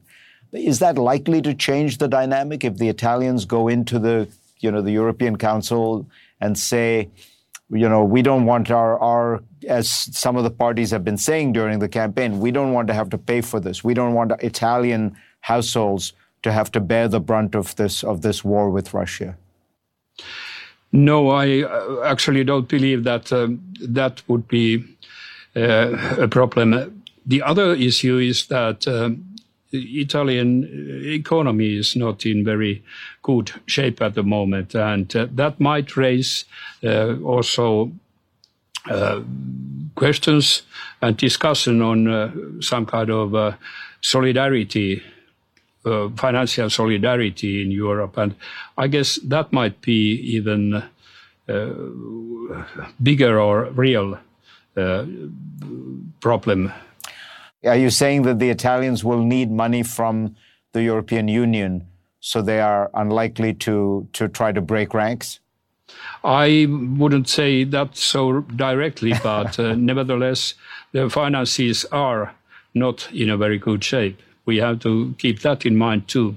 Is 0.54 0.78
that 0.80 0.98
likely 0.98 1.42
to 1.42 1.56
change 1.56 1.98
the 1.98 2.08
dynamic 2.08 2.64
if 2.64 2.78
the 2.78 2.88
Italians 2.88 3.46
go 3.46 3.68
into 3.68 3.98
the, 3.98 4.30
you 4.60 4.72
know, 4.72 4.82
the 4.82 4.92
European 4.92 5.38
Council 5.38 6.08
and 6.40 6.58
say, 6.58 7.10
you 7.72 7.90
know, 7.90 8.04
we 8.04 8.22
don't 8.22 8.46
want 8.46 8.70
our, 8.70 9.00
our, 9.00 9.42
as 9.68 9.90
some 9.90 10.36
of 10.36 10.44
the 10.44 10.52
parties 10.52 10.92
have 10.92 11.04
been 11.04 11.18
saying 11.18 11.54
during 11.54 11.80
the 11.80 11.90
campaign, 11.90 12.40
we 12.40 12.52
don't 12.52 12.74
want 12.74 12.88
to 12.90 12.94
have 12.94 13.10
to 13.10 13.18
pay 13.18 13.42
for 13.42 13.60
this. 13.60 13.84
We 13.84 13.96
don't 13.96 14.14
want 14.14 14.34
Italian 14.44 15.18
households 15.40 16.14
to 16.44 16.52
have 16.52 16.70
to 16.74 16.80
bear 16.80 17.08
the 17.08 17.20
brunt 17.20 17.56
of 17.56 17.76
this 17.78 18.04
of 18.04 18.22
this 18.22 18.44
war 18.44 18.70
with 18.70 18.94
Russia. 18.94 19.36
No, 20.92 21.30
I 21.30 21.64
uh, 21.64 22.04
actually 22.06 22.44
don't 22.44 22.68
believe 22.68 23.04
that 23.06 23.32
um, 23.32 23.62
that 23.82 24.22
would 24.28 24.48
be 24.48 24.84
uh, 25.56 26.18
a 26.20 26.28
problem. 26.28 27.04
The 27.26 27.42
other 27.42 27.74
issue 27.74 28.18
is 28.18 28.48
that 28.48 28.88
um, 28.88 29.24
Italian 29.72 30.68
economy 31.06 31.78
is 31.78 31.96
not 31.96 32.26
in 32.26 32.44
very 32.44 32.84
good 33.22 33.52
shape 33.68 34.02
at 34.02 34.16
the 34.16 34.24
moment, 34.24 34.76
and 34.76 35.16
uh, 35.16 35.28
that 35.32 35.60
might 35.60 35.96
raise 35.96 36.46
uh, 36.84 37.16
also 37.24 37.92
uh, 38.90 39.22
questions 39.96 40.64
and 41.02 41.18
discussion 41.18 41.82
on 41.82 42.08
uh, 42.08 42.32
some 42.60 42.86
kind 42.86 43.10
of 43.10 43.36
uh, 43.36 43.54
solidarity, 44.02 45.02
uh, 45.86 46.10
financial 46.16 46.70
solidarity 46.70 47.62
in 47.62 47.72
Europe, 47.72 48.18
and 48.18 48.36
I 48.78 48.88
guess 48.88 49.20
that 49.24 49.52
might 49.52 49.82
be 49.82 50.16
even 50.36 50.84
bigger 53.02 53.40
or 53.40 53.66
real 53.72 54.18
problem 56.22 56.72
are 57.64 57.76
you 57.76 57.90
saying 57.90 58.24
that 58.24 58.40
the 58.40 58.50
Italians 58.50 59.04
will 59.04 59.24
need 59.24 59.52
money 59.52 59.84
from 59.84 60.36
the 60.74 60.82
European 60.82 61.28
Union, 61.28 61.88
so 62.20 62.42
they 62.42 62.60
are 62.60 62.90
unlikely 62.94 63.54
to, 63.56 64.08
to 64.14 64.28
try 64.28 64.52
to 64.52 64.62
break 64.62 64.94
ranks? 64.94 65.40
I 66.24 66.68
wouldn't 66.70 67.28
say 67.30 67.64
that 67.66 67.96
so 67.98 68.42
directly, 68.42 69.14
but 69.22 69.60
uh, 69.60 69.76
nevertheless, 69.78 70.56
the 70.92 71.10
finances 71.10 71.86
are 71.92 72.34
not 72.74 73.12
in 73.12 73.30
a 73.30 73.38
very 73.38 73.60
good 73.60 73.84
shape. 73.84 74.20
We 74.46 74.58
have 74.58 74.80
to 74.80 75.16
keep 75.18 75.42
that 75.42 75.66
in 75.66 75.76
mind 75.76 76.08
too. 76.08 76.36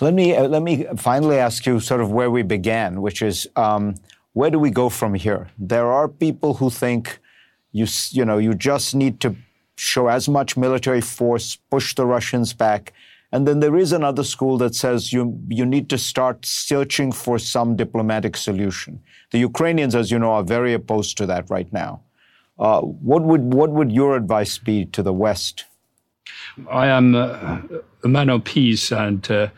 Let 0.00 0.14
me 0.14 0.34
uh, 0.34 0.48
let 0.48 0.62
me 0.62 0.86
finally 0.96 1.38
ask 1.38 1.66
you 1.66 1.80
sort 1.80 2.00
of 2.00 2.10
where 2.10 2.30
we 2.30 2.42
began, 2.42 3.02
which 3.02 3.22
is 3.22 3.48
um, 3.56 3.94
where 4.32 4.50
do 4.50 4.58
we 4.58 4.70
go 4.70 4.88
from 4.88 5.14
here? 5.14 5.48
There 5.58 5.90
are 5.92 6.08
people 6.08 6.54
who 6.54 6.70
think 6.70 7.20
you 7.72 7.86
you 8.10 8.24
know 8.24 8.38
you 8.38 8.54
just 8.54 8.94
need 8.94 9.20
to 9.20 9.36
show 9.76 10.08
as 10.08 10.28
much 10.28 10.56
military 10.56 11.00
force, 11.00 11.56
push 11.70 11.94
the 11.94 12.06
Russians 12.06 12.52
back, 12.52 12.92
and 13.30 13.46
then 13.46 13.60
there 13.60 13.76
is 13.76 13.92
another 13.92 14.24
school 14.24 14.58
that 14.58 14.74
says 14.74 15.12
you 15.12 15.38
you 15.48 15.66
need 15.66 15.88
to 15.90 15.98
start 15.98 16.46
searching 16.46 17.12
for 17.12 17.38
some 17.38 17.76
diplomatic 17.76 18.36
solution. 18.36 19.00
The 19.32 19.38
Ukrainians, 19.38 19.94
as 19.94 20.10
you 20.10 20.18
know, 20.18 20.32
are 20.32 20.44
very 20.44 20.72
opposed 20.72 21.16
to 21.18 21.26
that 21.26 21.50
right 21.50 21.72
now. 21.72 22.00
Uh, 22.58 22.80
what 22.80 23.22
would 23.22 23.52
what 23.52 23.70
would 23.70 23.92
your 23.92 24.16
advice 24.16 24.58
be 24.58 24.84
to 24.86 25.02
the 25.02 25.12
West? 25.12 25.64
I 26.70 26.86
am 26.86 27.14
a 27.14 27.62
man 28.04 28.30
of 28.30 28.44
peace, 28.44 28.92
and 28.92 29.28
uh, 29.30 29.48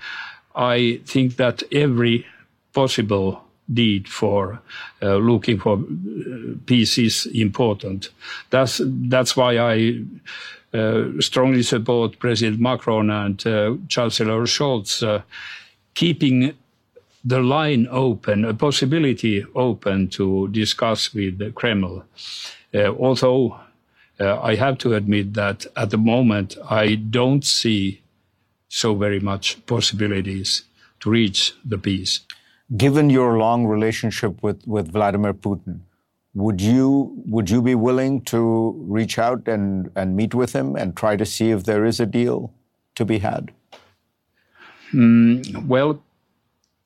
I 0.54 1.00
think 1.04 1.36
that 1.36 1.62
every 1.72 2.26
possible 2.72 3.42
deed 3.72 4.08
for 4.08 4.60
uh, 5.02 5.16
looking 5.16 5.58
for 5.58 5.78
uh, 5.78 6.54
peace 6.66 6.98
is 6.98 7.26
important. 7.26 8.10
That's 8.50 8.80
that's 8.84 9.36
why 9.36 9.58
I 9.58 10.04
uh, 10.72 11.20
strongly 11.20 11.62
support 11.62 12.18
President 12.18 12.60
Macron 12.60 13.10
and 13.10 13.46
uh, 13.46 13.76
Chancellor 13.88 14.46
Scholz 14.46 15.02
uh, 15.02 15.22
keeping 15.94 16.54
the 17.24 17.40
line 17.40 17.88
open, 17.90 18.44
a 18.44 18.54
possibility 18.54 19.44
open 19.54 20.08
to 20.08 20.48
discuss 20.48 21.12
with 21.12 21.38
the 21.38 21.50
Kremlin. 21.50 22.02
although 22.74 23.58
I 24.18 24.54
have 24.54 24.78
to 24.78 24.94
admit 24.94 25.34
that 25.34 25.66
at 25.76 25.90
the 25.90 25.98
moment 25.98 26.56
I 26.68 26.94
don't 26.94 27.44
see 27.44 28.02
so 28.68 28.94
very 28.94 29.20
much 29.20 29.64
possibilities 29.66 30.62
to 31.00 31.10
reach 31.10 31.54
the 31.64 31.78
peace. 31.78 32.20
Given 32.76 33.10
your 33.10 33.38
long 33.38 33.66
relationship 33.66 34.42
with, 34.42 34.66
with 34.66 34.92
Vladimir 34.92 35.34
Putin, 35.34 35.80
would 36.34 36.60
you 36.60 37.22
would 37.26 37.48
you 37.48 37.62
be 37.62 37.74
willing 37.74 38.20
to 38.22 38.74
reach 38.86 39.18
out 39.18 39.48
and, 39.48 39.90
and 39.96 40.16
meet 40.16 40.34
with 40.34 40.52
him 40.54 40.76
and 40.76 40.94
try 40.94 41.16
to 41.16 41.24
see 41.24 41.50
if 41.50 41.64
there 41.64 41.84
is 41.84 41.98
a 41.98 42.06
deal 42.06 42.52
to 42.94 43.04
be 43.04 43.20
had? 43.20 43.52
Mm, 44.92 45.66
well, 45.66 46.02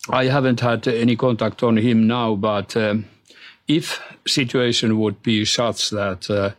I 0.09 0.27
haven't 0.27 0.61
had 0.61 0.87
any 0.87 1.17
contact 1.17 1.63
on 1.63 1.77
him 1.77 2.07
now, 2.07 2.37
but 2.37 2.77
um, 2.77 3.07
if 3.67 4.01
situation 4.27 4.99
would 4.99 5.23
be 5.23 5.45
such 5.45 5.91
that 5.91 6.31
uh, 6.31 6.51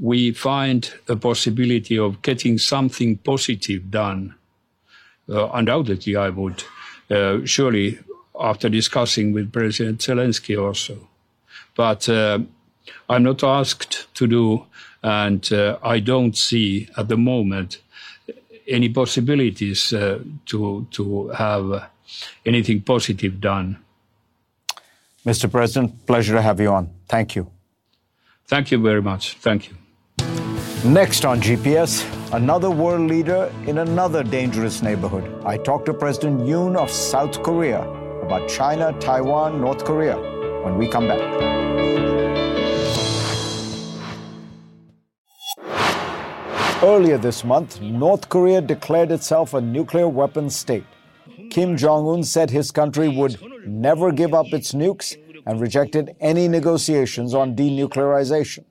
we 0.00 0.32
find 0.32 0.92
a 1.08 1.16
possibility 1.16 1.98
of 1.98 2.22
getting 2.22 2.58
something 2.58 3.18
positive 3.18 3.90
done 3.90 4.34
uh, 5.30 5.48
undoubtedly, 5.52 6.16
I 6.16 6.30
would 6.30 6.64
uh, 7.10 7.38
surely, 7.44 8.00
after 8.38 8.68
discussing 8.68 9.32
with 9.32 9.52
President 9.52 10.00
Zelensky 10.00 10.60
also. 10.60 11.08
But 11.76 12.08
uh, 12.08 12.40
I'm 13.08 13.22
not 13.22 13.44
asked 13.44 14.12
to 14.14 14.26
do, 14.26 14.66
and 15.02 15.48
I 15.82 16.00
don't 16.00 16.36
see 16.36 16.88
at 16.96 17.08
the 17.08 17.16
moment 17.16 17.78
any 18.66 18.88
possibilities 18.88 19.90
to 19.90 20.86
to 20.90 21.28
have 21.28 21.90
anything 22.44 22.82
positive 22.82 23.40
done. 23.40 23.78
Mr. 25.24 25.50
President, 25.50 26.06
pleasure 26.06 26.34
to 26.34 26.42
have 26.42 26.60
you 26.60 26.72
on. 26.72 26.90
Thank 27.08 27.36
you. 27.36 27.50
Thank 28.46 28.70
you 28.70 28.78
very 28.78 29.02
much. 29.02 29.34
Thank 29.34 29.68
you. 29.68 29.76
Next 30.84 31.26
on 31.26 31.42
GPS, 31.42 32.06
another 32.32 32.70
world 32.70 33.06
leader 33.06 33.52
in 33.66 33.76
another 33.76 34.22
dangerous 34.22 34.80
neighborhood. 34.80 35.30
I 35.44 35.58
talked 35.58 35.84
to 35.86 35.92
President 35.92 36.40
Yoon 36.40 36.74
of 36.74 36.90
South 36.90 37.42
Korea 37.42 37.82
about 38.22 38.48
China, 38.48 38.98
Taiwan, 38.98 39.60
North 39.60 39.84
Korea 39.84 40.16
when 40.64 40.78
we 40.78 40.88
come 40.88 41.06
back. 41.06 41.20
Earlier 46.82 47.18
this 47.18 47.44
month, 47.44 47.78
North 47.82 48.30
Korea 48.30 48.62
declared 48.62 49.12
itself 49.12 49.52
a 49.52 49.60
nuclear 49.60 50.08
weapons 50.08 50.56
state. 50.56 50.86
Kim 51.50 51.76
Jong 51.76 52.08
un 52.08 52.24
said 52.24 52.48
his 52.48 52.70
country 52.70 53.06
would 53.06 53.38
never 53.66 54.12
give 54.12 54.32
up 54.32 54.46
its 54.54 54.72
nukes 54.72 55.14
and 55.44 55.60
rejected 55.60 56.16
any 56.20 56.48
negotiations 56.48 57.34
on 57.34 57.54
denuclearization. 57.54 58.64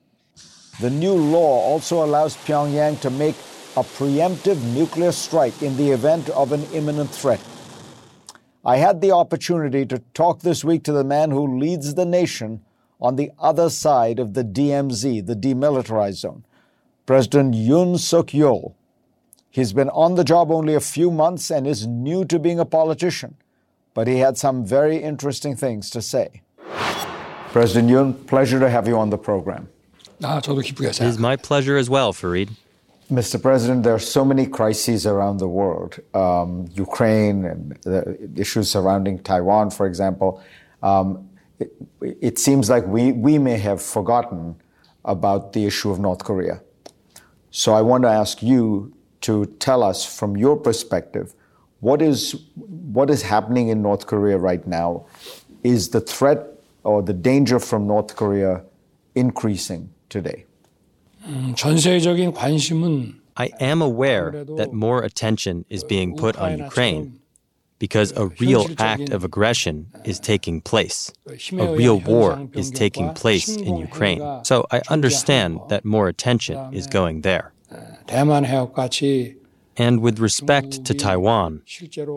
The 0.80 0.88
new 0.88 1.12
law 1.12 1.60
also 1.60 2.02
allows 2.02 2.36
Pyongyang 2.38 3.00
to 3.00 3.10
make 3.10 3.34
a 3.76 3.82
preemptive 3.82 4.62
nuclear 4.72 5.12
strike 5.12 5.62
in 5.62 5.76
the 5.76 5.90
event 5.90 6.30
of 6.30 6.52
an 6.52 6.64
imminent 6.72 7.10
threat. 7.10 7.40
I 8.64 8.78
had 8.78 9.02
the 9.02 9.10
opportunity 9.10 9.84
to 9.84 9.98
talk 10.14 10.40
this 10.40 10.64
week 10.64 10.82
to 10.84 10.92
the 10.92 11.04
man 11.04 11.32
who 11.32 11.58
leads 11.58 11.94
the 11.94 12.06
nation 12.06 12.62
on 12.98 13.16
the 13.16 13.30
other 13.38 13.68
side 13.68 14.18
of 14.18 14.32
the 14.32 14.42
DMZ, 14.42 15.26
the 15.26 15.36
demilitarized 15.36 16.20
zone, 16.20 16.46
President 17.04 17.54
Yoon 17.54 17.98
Suk 17.98 18.28
Yeol. 18.28 18.72
He's 19.50 19.74
been 19.74 19.90
on 19.90 20.14
the 20.14 20.24
job 20.24 20.50
only 20.50 20.74
a 20.74 20.80
few 20.80 21.10
months 21.10 21.50
and 21.50 21.66
is 21.66 21.86
new 21.86 22.24
to 22.24 22.38
being 22.38 22.58
a 22.58 22.64
politician, 22.64 23.36
but 23.92 24.08
he 24.08 24.16
had 24.16 24.38
some 24.38 24.64
very 24.64 24.96
interesting 24.96 25.56
things 25.56 25.90
to 25.90 26.00
say. 26.00 26.40
President 27.52 27.90
Yoon, 27.90 28.26
pleasure 28.26 28.58
to 28.58 28.70
have 28.70 28.88
you 28.88 28.96
on 28.96 29.10
the 29.10 29.18
program. 29.18 29.68
It 31.06 31.08
is 31.08 31.18
my 31.18 31.36
pleasure 31.36 31.76
as 31.76 31.88
well, 31.88 32.12
Fareed. 32.12 32.50
Mr. 33.10 33.42
President, 33.42 33.82
there 33.82 33.94
are 33.94 33.98
so 33.98 34.24
many 34.24 34.46
crises 34.46 35.04
around 35.04 35.38
the 35.38 35.48
world. 35.48 35.98
Um, 36.14 36.68
Ukraine 36.74 37.44
and 37.44 37.76
the 37.82 38.30
issues 38.36 38.70
surrounding 38.70 39.18
Taiwan, 39.18 39.70
for 39.70 39.86
example. 39.86 40.40
Um, 40.82 41.28
it, 41.58 41.72
it, 42.00 42.38
seems 42.38 42.70
like 42.70 42.86
we, 42.86 43.10
we 43.10 43.36
may 43.36 43.58
have 43.58 43.82
forgotten 43.82 44.54
about 45.04 45.54
the 45.54 45.66
issue 45.66 45.90
of 45.90 45.98
North 45.98 46.22
Korea. 46.22 46.62
So 47.50 47.74
I 47.74 47.82
want 47.82 48.04
to 48.04 48.08
ask 48.08 48.42
you 48.42 48.94
to 49.22 49.46
tell 49.58 49.82
us 49.82 50.06
from 50.06 50.36
your 50.36 50.56
perspective 50.56 51.34
what 51.80 52.00
is, 52.00 52.36
what 52.54 53.10
is 53.10 53.22
happening 53.22 53.68
in 53.68 53.82
North 53.82 54.06
Korea 54.06 54.38
right 54.38 54.64
now? 54.66 55.06
Is 55.64 55.90
the 55.90 56.00
threat 56.00 56.46
or 56.84 57.02
the 57.02 57.12
danger 57.12 57.58
from 57.58 57.86
North 57.86 58.14
Korea 58.14 58.62
increasing? 59.14 59.92
Today? 60.10 60.44
I 63.36 63.50
am 63.60 63.80
aware 63.80 64.44
that 64.56 64.72
more 64.72 65.02
attention 65.02 65.64
is 65.68 65.82
being 65.84 66.16
put 66.16 66.36
on 66.36 66.58
Ukraine 66.58 67.20
because 67.78 68.12
a 68.12 68.26
real 68.44 68.66
act 68.78 69.08
of 69.10 69.24
aggression 69.24 69.86
is 70.04 70.20
taking 70.20 70.60
place. 70.60 71.10
A 71.52 71.74
real 71.74 71.98
war 72.00 72.48
is 72.52 72.70
taking 72.70 73.12
place 73.14 73.48
in 73.48 73.76
Ukraine. 73.78 74.22
So 74.44 74.66
I 74.70 74.82
understand 74.90 75.60
that 75.70 75.84
more 75.84 76.06
attention 76.08 76.56
is 76.72 76.86
going 76.86 77.22
there. 77.22 77.52
And 79.76 80.00
with 80.00 80.18
respect 80.18 80.84
to 80.84 80.92
Taiwan, 80.94 81.62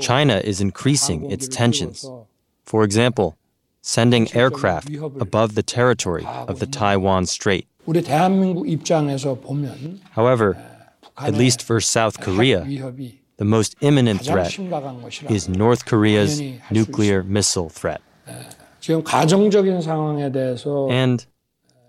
China 0.01 0.37
is 0.51 0.59
increasing 0.59 1.31
its 1.31 1.47
tensions. 1.47 1.97
For 2.65 2.83
example, 2.83 3.37
sending 3.81 4.33
aircraft 4.35 4.89
above 5.25 5.55
the 5.55 5.63
territory 5.63 6.25
of 6.25 6.59
the 6.59 6.65
Taiwan 6.65 7.25
Strait. 7.25 7.67
However, 10.11 10.57
at 11.17 11.33
least 11.33 11.61
for 11.63 11.79
South 11.81 12.19
Korea, 12.19 12.65
the 13.37 13.45
most 13.45 13.75
imminent 13.81 14.21
threat 14.21 14.57
is 15.29 15.49
North 15.49 15.85
Korea's 15.85 16.41
nuclear 16.71 17.23
missile 17.23 17.69
threat. 17.69 18.01
And 20.89 21.25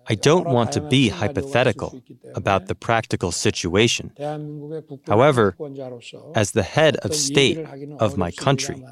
I 0.06 0.14
don't 0.14 0.46
want 0.46 0.72
to 0.72 0.80
be 0.80 1.08
hypothetical 1.08 2.02
about 2.34 2.66
the 2.66 2.74
practical 2.74 3.32
situation. 3.32 4.12
However, 5.06 5.56
as 6.34 6.52
the 6.52 6.62
head 6.62 6.96
of 6.98 7.14
state 7.14 7.58
of 7.98 8.16
my 8.16 8.30
country, 8.30 8.84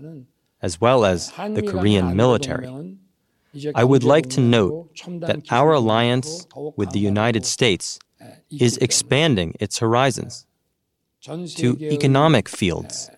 as 0.63 0.81
well 0.81 1.05
as 1.05 1.31
the 1.33 1.63
Korean 1.63 2.17
military, 2.17 2.97
I 3.75 3.85
would 3.85 4.05
like 4.05 4.29
to 4.31 4.41
note 4.41 4.91
that 5.21 5.43
our 5.51 5.73
alliance 5.73 6.47
with 6.77 6.91
the 6.93 6.99
United 6.99 7.45
States 7.45 7.99
is 8.51 8.79
expanding 8.79 9.55
its 9.61 9.79
horizons 9.79 10.47
to 11.23 11.77
economic 11.81 12.49
fields, 12.49 13.11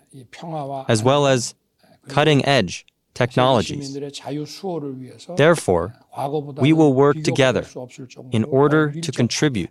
as 0.88 1.02
well 1.02 1.26
as 1.26 1.54
cutting 2.08 2.44
edge 2.44 2.84
technologies. 3.14 3.94
Therefore, 5.36 5.94
we 6.56 6.72
will 6.72 6.92
work 6.92 7.22
together 7.22 7.64
in 8.32 8.44
order 8.44 8.90
to 8.90 9.12
contribute 9.12 9.70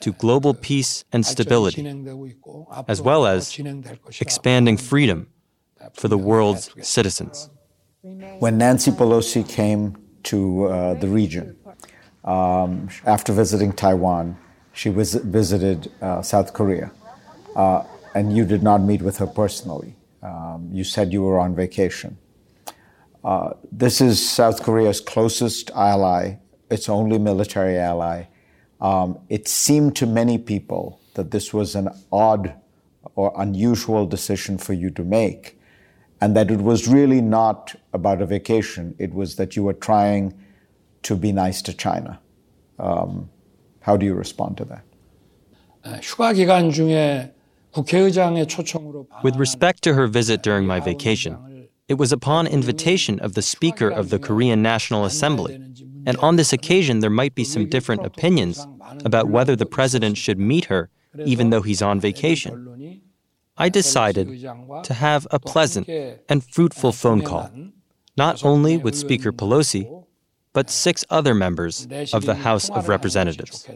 to 0.00 0.12
global 0.12 0.54
peace 0.54 1.04
and 1.12 1.24
stability, 1.24 1.82
as 2.86 3.00
well 3.00 3.26
as 3.26 3.58
expanding 4.20 4.76
freedom 4.76 5.28
for 5.94 6.08
the 6.08 6.18
world's 6.18 6.70
citizens. 6.82 7.48
When 8.02 8.58
Nancy 8.58 8.92
Pelosi 8.92 9.48
came 9.48 9.96
to 10.22 10.66
uh, 10.66 10.94
the 10.94 11.08
region 11.08 11.56
um, 12.22 12.88
after 13.04 13.32
visiting 13.32 13.72
Taiwan, 13.72 14.38
she 14.72 14.88
was, 14.88 15.14
visited 15.14 15.90
uh, 16.00 16.22
South 16.22 16.52
Korea, 16.52 16.92
uh, 17.56 17.82
and 18.14 18.36
you 18.36 18.44
did 18.44 18.62
not 18.62 18.82
meet 18.82 19.02
with 19.02 19.18
her 19.18 19.26
personally. 19.26 19.96
Um, 20.22 20.70
you 20.72 20.84
said 20.84 21.12
you 21.12 21.22
were 21.22 21.40
on 21.40 21.56
vacation. 21.56 22.18
Uh, 23.24 23.54
this 23.72 24.00
is 24.00 24.30
South 24.30 24.62
Korea's 24.62 25.00
closest 25.00 25.72
ally, 25.72 26.36
its 26.70 26.88
only 26.88 27.18
military 27.18 27.78
ally. 27.78 28.26
Um, 28.80 29.18
it 29.28 29.48
seemed 29.48 29.96
to 29.96 30.06
many 30.06 30.38
people 30.38 31.00
that 31.14 31.32
this 31.32 31.52
was 31.52 31.74
an 31.74 31.88
odd 32.12 32.54
or 33.16 33.32
unusual 33.36 34.06
decision 34.06 34.56
for 34.56 34.72
you 34.72 34.88
to 34.90 35.02
make, 35.02 35.57
and 36.20 36.34
that 36.36 36.50
it 36.50 36.60
was 36.60 36.88
really 36.88 37.20
not 37.20 37.74
about 37.92 38.20
a 38.20 38.26
vacation, 38.26 38.94
it 38.98 39.14
was 39.14 39.36
that 39.36 39.56
you 39.56 39.62
were 39.62 39.72
trying 39.72 40.34
to 41.02 41.16
be 41.16 41.32
nice 41.32 41.62
to 41.62 41.72
China. 41.72 42.18
Um, 42.78 43.30
how 43.80 43.96
do 43.96 44.04
you 44.04 44.14
respond 44.14 44.56
to 44.58 44.64
that? 44.66 44.84
With 49.22 49.36
respect 49.36 49.82
to 49.82 49.94
her 49.94 50.06
visit 50.06 50.42
during 50.42 50.66
my 50.66 50.80
vacation, 50.80 51.68
it 51.88 51.94
was 51.94 52.12
upon 52.12 52.46
invitation 52.46 53.18
of 53.20 53.34
the 53.34 53.42
Speaker 53.42 53.88
of 53.88 54.10
the 54.10 54.18
Korean 54.18 54.60
National 54.60 55.04
Assembly. 55.04 55.54
And 56.06 56.16
on 56.18 56.36
this 56.36 56.52
occasion, 56.52 57.00
there 57.00 57.10
might 57.10 57.34
be 57.34 57.44
some 57.44 57.68
different 57.68 58.04
opinions 58.04 58.66
about 59.04 59.28
whether 59.28 59.56
the 59.56 59.66
president 59.66 60.18
should 60.18 60.38
meet 60.38 60.66
her, 60.66 60.90
even 61.24 61.50
though 61.50 61.62
he's 61.62 61.80
on 61.80 62.00
vacation. 62.00 63.00
I 63.57 63.69
decided 63.69 64.41
to 64.83 64.93
have 64.93 65.27
a 65.31 65.39
pleasant 65.39 65.87
and 66.29 66.43
fruitful 66.43 66.91
phone 66.91 67.21
call, 67.21 67.49
not 68.17 68.43
only 68.43 68.77
with 68.77 68.95
Speaker 68.95 69.31
Pelosi, 69.31 69.87
but 70.53 70.69
six 70.69 71.03
other 71.09 71.33
members 71.33 71.87
of 72.13 72.25
the 72.25 72.35
House 72.35 72.69
of 72.69 72.87
Representatives. 72.87 73.67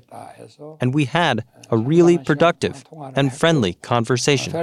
And 0.79 0.93
we 0.93 1.05
had 1.05 1.43
a 1.69 1.77
really 1.77 2.17
productive 2.17 2.83
and 3.15 3.33
friendly 3.33 3.73
conversation. 3.73 4.55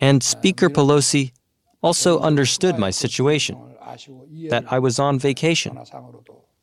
And 0.00 0.22
Speaker 0.22 0.68
Pelosi 0.70 1.32
also 1.82 2.18
understood 2.20 2.78
my 2.78 2.90
situation, 2.90 3.56
that 4.50 4.64
I 4.70 4.78
was 4.78 4.98
on 4.98 5.18
vacation, 5.18 5.78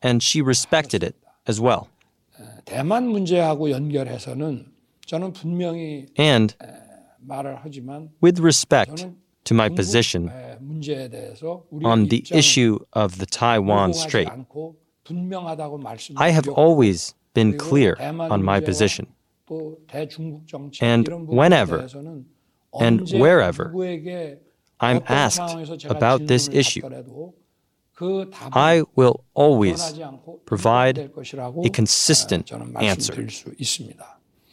and 0.02 0.22
she 0.22 0.40
respected 0.40 1.02
it 1.02 1.16
as 1.46 1.60
well. 1.60 1.88
대만 2.64 3.06
문제하고 3.08 3.70
연결해서는 3.70 4.36
저는 4.36 4.66
분명히 4.66 4.69
and 6.17 6.55
with 8.21 8.39
respect 8.39 9.07
to 9.43 9.53
my 9.53 9.69
position 9.69 10.31
on 11.83 12.07
the 12.07 12.25
issue 12.31 12.79
of 12.93 13.17
the 13.17 13.25
Taiwan 13.25 13.93
Strait, 13.93 14.29
I 16.15 16.29
have 16.29 16.47
always 16.47 17.13
been 17.33 17.57
clear 17.57 17.95
on 17.99 18.43
my 18.43 18.59
position. 18.59 19.07
And 20.81 21.27
whenever 21.27 21.87
and 22.79 23.11
wherever 23.11 23.73
I'm 24.79 25.03
asked 25.07 25.85
about 25.85 26.27
this 26.27 26.47
issue, 26.51 26.81
I 28.53 28.83
will 28.95 29.25
always 29.33 29.99
provide 30.45 30.97
a 30.97 31.69
consistent 31.69 32.51
answer. 32.79 33.27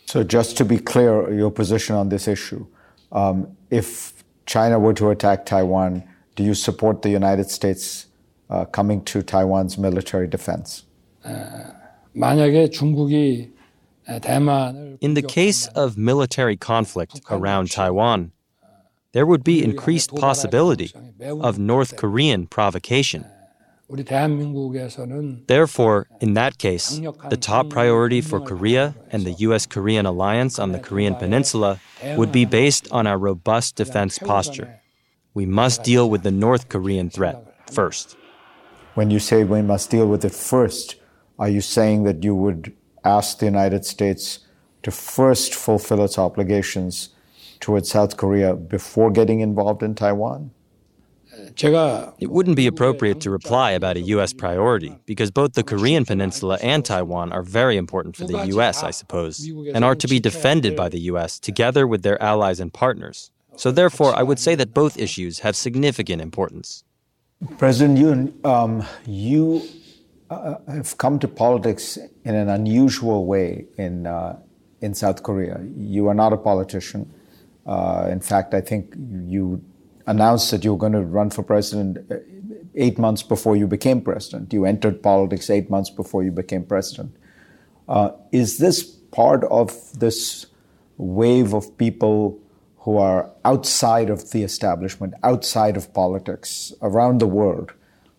So 0.09 0.25
just 0.25 0.57
to 0.57 0.65
be 0.65 0.79
clear, 0.79 1.31
your 1.31 1.51
position 1.51 1.95
on 1.95 2.09
this 2.09 2.27
issue, 2.27 2.67
um, 3.13 3.55
if 3.69 4.25
China 4.47 4.79
were 4.79 4.95
to 4.95 5.11
attack 5.11 5.45
Taiwan, 5.45 6.03
do 6.35 6.43
you 6.43 6.55
support 6.55 7.03
the 7.03 7.11
United 7.11 7.51
States 7.51 8.07
uh, 8.49 8.65
coming 8.65 9.05
to 9.05 9.23
Taiwan's 9.23 9.77
military 9.77 10.27
defense? 10.27 10.85
In 15.03 15.13
the 15.13 15.27
case 15.29 15.67
of 15.75 15.99
military 15.99 16.57
conflict 16.57 17.21
around 17.31 17.71
Taiwan, 17.71 18.33
there 19.13 19.27
would 19.27 19.45
be 19.45 19.63
increased 19.63 20.15
possibility 20.17 20.91
of 21.21 21.59
North 21.59 21.97
Korean 21.97 22.47
provocation. 22.47 23.27
Therefore, 25.47 26.09
in 26.21 26.35
that 26.35 26.59
case, 26.59 27.01
the 27.31 27.39
top 27.41 27.71
priority 27.71 28.21
for 28.21 28.39
Korea 28.39 28.95
and 29.11 29.25
the 29.25 29.33
U.S. 29.47 29.65
Korean 29.65 30.05
alliance 30.05 30.59
on 30.59 30.73
the 30.73 30.79
Korean 30.79 31.15
Peninsula 31.15 31.81
would 32.17 32.31
be 32.31 32.45
based 32.45 32.87
on 32.93 33.07
our 33.07 33.17
robust 33.17 33.77
defense 33.77 34.19
posture. 34.19 34.81
We 35.33 35.47
must 35.47 35.85
deal 35.85 36.11
with 36.11 36.23
the 36.23 36.31
North 36.31 36.69
Korean 36.69 37.09
threat 37.09 37.37
first. 37.71 38.17
When 38.95 39.11
you 39.11 39.21
say 39.21 39.45
we 39.45 39.63
must 39.63 39.91
deal 39.91 40.07
with 40.07 40.25
it 40.25 40.35
first, 40.35 40.97
are 41.39 41.49
you 41.49 41.61
saying 41.61 42.03
that 42.03 42.23
you 42.25 42.35
would 42.35 42.77
ask 43.05 43.39
the 43.39 43.47
United 43.47 43.87
States 43.87 44.41
to 44.83 44.91
first 44.91 45.55
fulfill 45.55 46.05
its 46.05 46.19
obligations 46.19 47.11
towards 47.61 47.91
South 47.91 48.17
Korea 48.17 48.55
before 48.55 49.11
getting 49.11 49.41
involved 49.41 49.83
in 49.83 49.95
Taiwan? 49.95 50.51
It 52.19 52.31
wouldn't 52.31 52.57
be 52.57 52.67
appropriate 52.67 53.21
to 53.23 53.31
reply 53.31 53.73
about 53.73 53.97
a 53.97 54.01
U.S. 54.01 54.33
priority 54.33 54.97
because 55.07 55.31
both 55.31 55.55
the 55.55 55.63
Korean 55.63 56.05
Peninsula 56.05 56.59
and 56.63 56.85
Taiwan 56.85 57.33
are 57.33 57.43
very 57.43 57.77
important 57.77 58.17
for 58.17 58.27
the 58.27 58.47
U.S., 58.47 58.83
I 58.83 58.91
suppose, 58.91 59.47
and 59.75 59.85
are 59.85 59.95
to 59.95 60.09
be 60.09 60.21
defended 60.21 60.77
by 60.77 60.89
the 60.89 61.01
U.S. 61.13 61.39
together 61.39 61.87
with 61.87 62.03
their 62.03 62.21
allies 62.23 62.61
and 62.61 62.73
partners. 62.73 63.31
So, 63.57 63.73
therefore, 63.73 64.15
I 64.15 64.23
would 64.23 64.39
say 64.39 64.55
that 64.55 64.73
both 64.73 64.97
issues 64.97 65.41
have 65.41 65.57
significant 65.57 66.23
importance. 66.23 66.85
President 67.57 67.99
Yoon, 67.99 68.45
um, 68.45 68.85
you 69.05 69.63
uh, 70.31 70.57
have 70.69 70.97
come 70.99 71.19
to 71.19 71.29
politics 71.29 71.99
in 72.25 72.35
an 72.35 72.49
unusual 72.49 73.27
way 73.27 73.67
in, 73.77 74.07
uh, 74.07 74.39
in 74.81 74.95
South 74.95 75.23
Korea. 75.23 75.61
You 75.77 76.09
are 76.09 76.15
not 76.15 76.33
a 76.33 76.37
politician. 76.37 77.13
Uh, 77.67 78.09
in 78.11 78.21
fact, 78.21 78.55
I 78.55 78.61
think 78.61 78.95
you 78.97 79.63
announced 80.09 80.51
that 80.51 80.65
you 80.65 80.73
were 80.73 80.79
going 80.79 80.93
to 80.93 81.03
run 81.03 81.31
for 81.31 81.43
president 81.43 81.99
uh, 82.11 82.17
eight 82.75 82.99
months 82.99 83.23
before 83.23 83.57
you 83.57 83.67
became 83.67 84.01
president. 84.01 84.53
You 84.53 84.65
entered 84.65 85.03
politics 85.03 85.51
eight 85.51 85.69
months 85.69 85.91
before 85.91 86.25
you 86.25 86.33
became 86.33 86.65
president. 86.65 87.15
Uh, 87.89 88.11
is 88.33 88.59
this 88.59 88.83
part 88.83 89.45
of 89.45 89.71
this 89.99 90.47
wave 90.97 91.55
of 91.55 91.77
people 91.77 92.41
who 92.79 92.97
are 92.97 93.31
outside 93.45 94.09
of 94.09 94.31
the 94.31 94.43
establishment, 94.43 95.13
outside 95.23 95.77
of 95.77 95.93
politics, 95.93 96.73
around 96.81 97.19
the 97.19 97.27
world, 97.27 97.73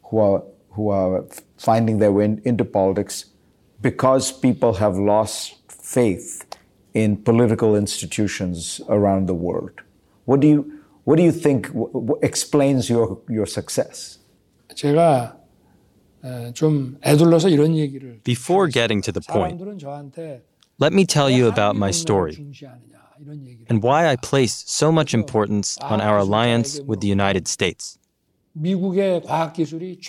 who 0.03 0.19
are 0.19 0.43
who 0.71 0.89
are 0.89 1.25
finding 1.57 1.97
their 1.97 2.11
way 2.11 2.37
into 2.45 2.63
politics 2.63 3.25
because 3.81 4.31
people 4.31 4.73
have 4.73 4.95
lost 4.97 5.55
faith 5.71 6.45
in 6.93 7.17
political 7.17 7.75
institutions 7.75 8.79
around 8.87 9.27
the 9.27 9.33
world? 9.33 9.81
What 10.25 10.41
do 10.41 10.47
you 10.47 10.78
what 11.08 11.16
do 11.16 11.22
you 11.22 11.32
think 11.32 11.70
explains 12.22 12.88
your, 12.88 13.18
your 13.28 13.46
success? 13.46 14.18
제가 14.74 15.36
좀 16.54 16.96
애둘러서 17.02 17.48
이런 17.48 17.76
얘기를 17.76 18.20
Before 18.24 18.68
getting 18.68 19.02
to 19.02 19.12
the 19.12 19.20
point, 19.20 19.60
let 20.78 20.92
me 20.92 21.04
tell 21.04 21.28
you 21.28 21.46
about 21.46 21.76
my 21.76 21.90
story 21.90 22.36
and 23.68 23.82
why 23.82 24.08
I 24.08 24.16
place 24.16 24.64
so 24.66 24.90
much 24.90 25.14
importance 25.14 25.78
on 25.78 26.00
our 26.00 26.18
alliance 26.18 26.80
with 26.80 27.00
the 27.00 27.08
United 27.08 27.46
States. 27.46 27.98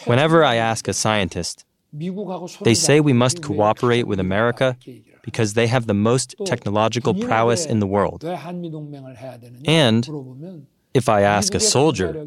Whenever 0.06 0.44
I 0.44 0.56
ask 0.56 0.88
a 0.88 0.94
scientist, 0.94 1.66
they 2.62 2.74
say 2.74 3.00
we 3.00 3.14
must 3.14 3.42
cooperate 3.42 4.08
with 4.08 4.20
America 4.20 4.78
because 5.24 5.54
they 5.54 5.68
have 5.68 5.88
the 5.88 5.94
most 5.94 6.36
technological 6.46 7.14
prowess 7.14 7.66
in 7.66 7.80
the 7.80 7.88
world. 7.88 8.24
And 9.66 10.08
if 10.94 11.10
I 11.10 11.22
ask 11.22 11.54
a 11.54 11.60
soldier, 11.60 12.26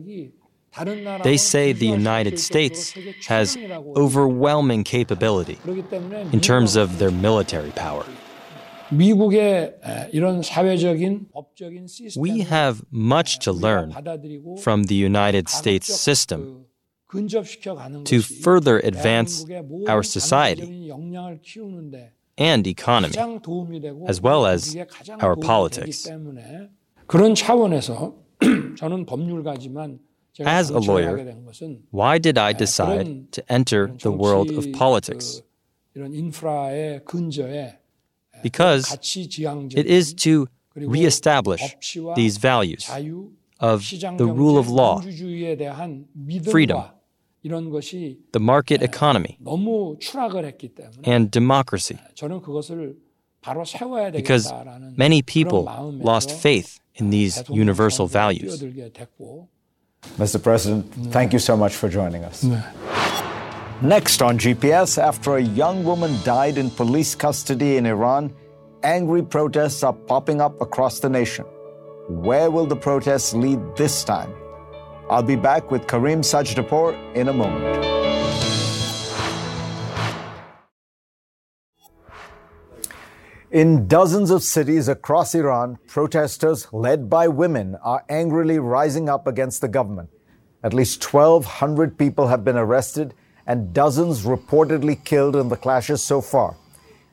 they 1.24 1.36
say 1.36 1.72
the 1.72 1.86
United 1.86 2.38
States 2.38 2.94
has 3.26 3.56
overwhelming 3.96 4.84
capability 4.84 5.58
in 6.32 6.40
terms 6.40 6.76
of 6.76 6.98
their 6.98 7.10
military 7.10 7.70
power. 7.70 8.04
We 12.16 12.40
have 12.40 12.84
much 12.90 13.38
to 13.40 13.52
learn 13.52 13.92
from 14.62 14.84
the 14.84 14.94
United 14.94 15.48
States 15.48 15.94
system 16.00 16.64
to 18.04 18.22
further 18.22 18.80
advance 18.80 19.44
our 19.88 20.02
society 20.02 20.90
and 22.38 22.66
economy, 22.66 23.14
as 24.06 24.20
well 24.20 24.46
as 24.46 24.76
our 25.20 25.34
politics. 25.36 26.08
그런 27.06 27.34
차원에서 27.34 28.14
as 30.39 30.69
a 30.69 30.79
lawyer, 30.79 31.35
why 31.91 32.17
did 32.17 32.37
I 32.37 32.53
decide 32.53 33.31
to 33.31 33.51
enter 33.51 33.91
the 34.01 34.11
world 34.11 34.49
of 34.51 34.71
politics? 34.73 35.41
Because 38.41 38.97
it 39.75 39.85
is 39.85 40.13
to 40.15 40.47
reestablish 40.75 41.75
these 42.15 42.37
values 42.37 42.89
of 43.59 43.89
the 44.17 44.25
rule 44.25 44.57
of 44.57 44.69
law, 44.69 45.01
freedom, 46.49 46.83
the 47.43 48.39
market 48.39 48.81
economy, 48.81 49.37
and 51.03 51.29
democracy. 51.31 51.97
Because 54.13 54.53
many 54.97 55.21
people 55.21 55.63
lost 56.01 56.31
faith 56.31 56.79
in 56.95 57.09
these 57.09 57.43
universal 57.49 58.07
values. 58.07 58.61
Mr. 60.17 60.41
President, 60.41 60.93
thank 61.11 61.33
you 61.33 61.39
so 61.39 61.55
much 61.55 61.75
for 61.75 61.89
joining 61.89 62.23
us. 62.23 62.43
Next 63.81 64.21
on 64.21 64.37
GPS, 64.37 64.97
after 65.01 65.37
a 65.37 65.41
young 65.41 65.83
woman 65.83 66.15
died 66.23 66.57
in 66.57 66.69
police 66.69 67.15
custody 67.15 67.77
in 67.77 67.85
Iran, 67.85 68.33
angry 68.83 69.23
protests 69.23 69.83
are 69.83 69.93
popping 69.93 70.39
up 70.41 70.61
across 70.61 70.99
the 70.99 71.09
nation. 71.09 71.45
Where 72.09 72.51
will 72.51 72.65
the 72.65 72.75
protests 72.75 73.33
lead 73.33 73.59
this 73.75 74.03
time? 74.03 74.33
I'll 75.09 75.23
be 75.23 75.35
back 75.35 75.71
with 75.71 75.87
Karim 75.87 76.21
Sadjadpour 76.21 77.15
in 77.15 77.29
a 77.29 77.33
moment. 77.33 78.02
In 83.53 83.87
dozens 83.87 84.31
of 84.31 84.41
cities 84.41 84.87
across 84.87 85.35
Iran, 85.35 85.77
protesters 85.85 86.67
led 86.73 87.07
by 87.07 87.27
women 87.27 87.75
are 87.83 88.03
angrily 88.09 88.57
rising 88.57 89.07
up 89.07 89.27
against 89.27 89.61
the 89.61 89.67
government. 89.67 90.09
At 90.63 90.73
least 90.73 91.13
1,200 91.13 91.95
people 91.95 92.29
have 92.29 92.43
been 92.43 92.57
arrested 92.57 93.13
and 93.45 93.71
dozens 93.71 94.23
reportedly 94.23 95.05
killed 95.05 95.35
in 95.35 95.49
the 95.49 95.55
clashes 95.55 96.01
so 96.01 96.19
far. 96.19 96.57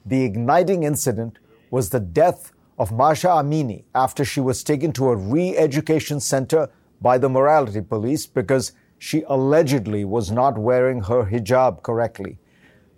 The 0.07 0.25
igniting 0.25 0.83
incident 0.83 1.39
was 1.71 1.91
the 1.91 2.01
death 2.01 2.53
of 2.79 2.91
Mahsa 2.91 3.29
Amini 3.29 3.85
after 3.95 4.25
she 4.25 4.41
was 4.41 4.65
taken 4.65 4.93
to 4.93 5.11
a 5.11 5.17
re 5.17 5.55
education 5.59 6.21
center 6.21 6.71
by 7.03 7.19
the 7.19 7.29
morality 7.29 7.83
police 7.83 8.25
because 8.25 8.73
she 8.97 9.25
allegedly 9.29 10.07
was 10.07 10.31
not 10.31 10.57
wearing 10.57 11.03
her 11.03 11.25
hijab 11.25 11.83
correctly. 11.83 12.39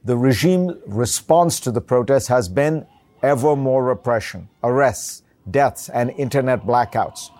The 0.05 0.17
regime 0.17 0.81
response 0.87 1.59
to 1.59 1.73
the 1.73 1.81
protests 1.81 2.29
has 2.29 2.49
been 2.49 2.87
ever 3.23 3.57
more 3.57 3.85
repression, 3.85 4.49
arrests, 4.63 5.23
deaths, 5.51 5.89
and 5.89 6.11
internet 6.11 6.67
blackouts. 6.67 7.31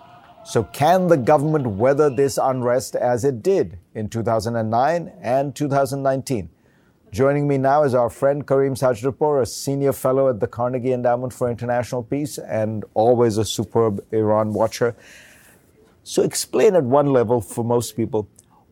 So, 0.45 0.63
can 0.63 1.07
the 1.07 1.17
government 1.17 1.67
weather 1.67 2.09
this 2.09 2.37
unrest 2.41 2.95
as 2.95 3.23
it 3.23 3.41
did 3.41 3.79
in 3.95 4.09
2009 4.09 5.13
and 5.21 5.55
2019? 5.55 6.49
Joining 7.11 7.47
me 7.47 7.57
now 7.57 7.83
is 7.83 7.93
our 7.93 8.09
friend 8.09 8.45
Karim 8.45 8.75
Sadjadpour, 8.75 9.41
a 9.41 9.45
senior 9.45 9.93
fellow 9.93 10.29
at 10.29 10.39
the 10.39 10.47
Carnegie 10.47 10.91
Endowment 10.91 11.31
for 11.31 11.49
International 11.49 12.03
Peace 12.03 12.37
and 12.37 12.83
always 12.93 13.37
a 13.37 13.45
superb 13.45 14.03
Iran 14.11 14.51
watcher. 14.51 14.95
So, 16.03 16.23
explain 16.23 16.75
at 16.75 16.83
one 16.83 17.13
level 17.13 17.39
for 17.39 17.63
most 17.63 17.95
people 17.95 18.27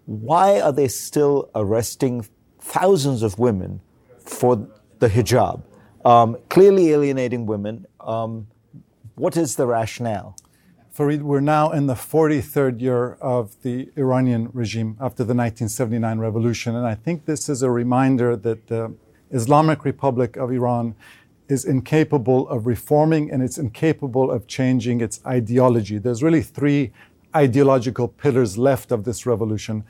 why 0.06 0.60
are 0.60 0.74
they 0.74 0.88
still 0.88 1.50
arresting 1.56 2.26
thousands 2.60 3.22
of 3.24 3.40
women 3.40 3.80
for 4.20 4.68
the 5.00 5.08
hijab? 5.08 5.62
Um, 6.04 6.38
clearly 6.50 6.90
alienating 6.92 7.46
women. 7.46 7.86
Um, 8.00 8.48
what 9.16 9.38
is 9.38 9.56
the 9.56 9.68
rationale? 9.68 10.36
Fareed, 10.98 11.22
we're 11.22 11.40
now 11.40 11.72
in 11.72 11.86
the 11.86 11.94
43rd 11.94 12.82
year 12.82 13.14
of 13.22 13.62
the 13.62 13.90
Iranian 13.96 14.50
regime 14.52 14.98
after 15.00 15.24
the 15.24 15.36
1979 15.36 16.20
revolution. 16.20 16.76
And 16.76 16.86
I 16.86 16.96
think 16.96 17.26
this 17.26 17.48
is 17.48 17.62
a 17.62 17.70
reminder 17.70 18.36
that 18.36 18.68
the 18.68 18.94
Islamic 19.30 19.86
Republic 19.86 20.38
of 20.38 20.52
Iran 20.52 20.96
is 21.48 21.66
incapable 21.66 22.48
of 22.50 22.66
reforming 22.66 23.32
and 23.32 23.44
it's 23.44 23.58
incapable 23.58 24.32
of 24.32 24.48
changing 24.48 25.02
its 25.02 25.22
ideology. 25.26 25.98
There's 25.98 26.24
really 26.24 26.42
three 26.42 26.92
ideological 27.36 28.08
pillars 28.08 28.58
left 28.58 28.92
of 28.92 29.04
this 29.04 29.26
revolution 29.26 29.84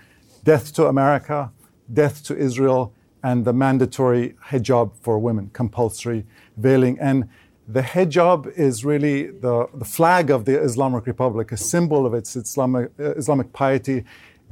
death 0.44 0.74
to 0.74 0.88
America, 0.88 1.52
death 1.92 2.24
to 2.24 2.36
Israel, 2.36 2.94
and 3.24 3.46
the 3.46 3.54
mandatory 3.54 4.36
hijab 4.50 4.92
for 5.02 5.20
women, 5.20 5.50
compulsory 5.54 6.26
veiling. 6.58 6.98
And 7.00 7.30
the 7.68 7.82
hijab 7.82 8.52
is 8.58 8.84
really 8.84 9.28
the, 9.28 9.68
the 9.74 9.86
flag 9.86 10.30
of 10.30 10.46
the 10.46 10.62
Islamic 10.62 11.06
Republic, 11.06 11.52
a 11.52 11.58
symbol 11.58 12.06
of 12.06 12.14
its 12.14 12.36
Islamic, 12.36 12.92
uh, 13.00 13.14
Islamic 13.14 13.54
piety. 13.54 14.04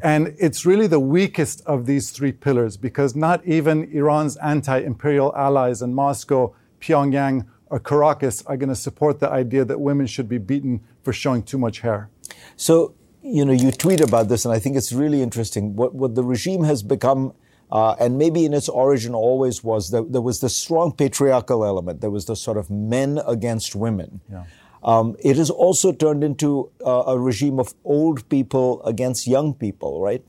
And 0.01 0.36
it's 0.39 0.65
really 0.65 0.88
the 0.88 0.99
weakest 0.99 1.62
of 1.65 1.86
these 1.86 2.12
three 2.12 2.32
pillars 2.32 2.77
because 2.77 3.15
not 3.15 3.45
even 3.45 3.91
Iran's 3.91 4.38
anti 4.38 4.79
imperial 4.79 5.36
allies 5.36 5.82
in 5.82 5.93
Moscow, 5.93 6.55
Pyongyang, 6.79 7.45
or 7.69 7.79
Caracas 7.79 8.43
are 8.45 8.58
going 8.58 8.69
to 8.69 8.75
support 8.75 9.19
the 9.19 9.29
idea 9.29 9.65
that 9.65 9.79
women 9.79 10.08
should 10.08 10.29
be 10.29 10.38
beaten 10.38 10.82
for 11.03 11.13
showing 11.13 11.43
too 11.43 11.58
much 11.58 11.82
hair. 11.82 12.10
So, 12.55 12.95
you 13.21 13.43
know, 13.45 13.51
you 13.51 13.71
tweet 13.71 14.01
about 14.01 14.29
this, 14.29 14.45
and 14.45 14.53
I 14.53 14.60
think 14.60 14.75
it's 14.75 14.91
really 14.91 15.21
interesting. 15.21 15.75
What, 15.75 15.93
what 15.93 16.15
the 16.15 16.23
regime 16.23 16.63
has 16.63 16.82
become 16.82 17.34
uh, 17.71 17.95
and 17.99 18.17
maybe 18.17 18.45
in 18.45 18.53
its 18.53 18.67
origin 18.67 19.13
always 19.13 19.63
was 19.63 19.91
that 19.91 20.12
there 20.12 20.21
was 20.21 20.39
the 20.39 20.49
strong 20.49 20.91
patriarchal 20.91 21.63
element. 21.63 22.01
There 22.01 22.10
was 22.10 22.25
the 22.25 22.36
sort 22.36 22.58
of 22.58 22.69
men 22.69 23.19
against 23.27 23.75
women. 23.75 24.21
Yeah. 24.32 24.45
Um, 24.84 25.15
it 25.19 25.36
has 25.36 25.49
also 25.49 25.91
turned 25.91 26.23
into 26.23 26.71
uh, 26.86 27.03
a 27.08 27.19
regime 27.19 27.60
of 27.60 27.73
old 27.84 28.27
people 28.29 28.82
against 28.84 29.27
young 29.27 29.53
people, 29.53 30.01
right? 30.01 30.23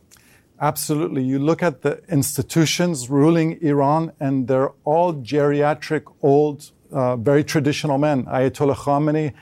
Absolutely. 0.61 1.23
You 1.23 1.39
look 1.39 1.63
at 1.63 1.83
the 1.83 2.03
institutions 2.09 3.09
ruling 3.09 3.63
Iran, 3.63 4.13
and 4.21 4.47
they're 4.47 4.73
all 4.85 5.15
geriatric, 5.15 6.03
old, 6.21 6.71
uh, 6.93 7.17
very 7.17 7.45
traditional 7.45 7.97
men. 7.97 8.25
Ayatollah 8.25 8.77
Khamenei, 8.77 9.33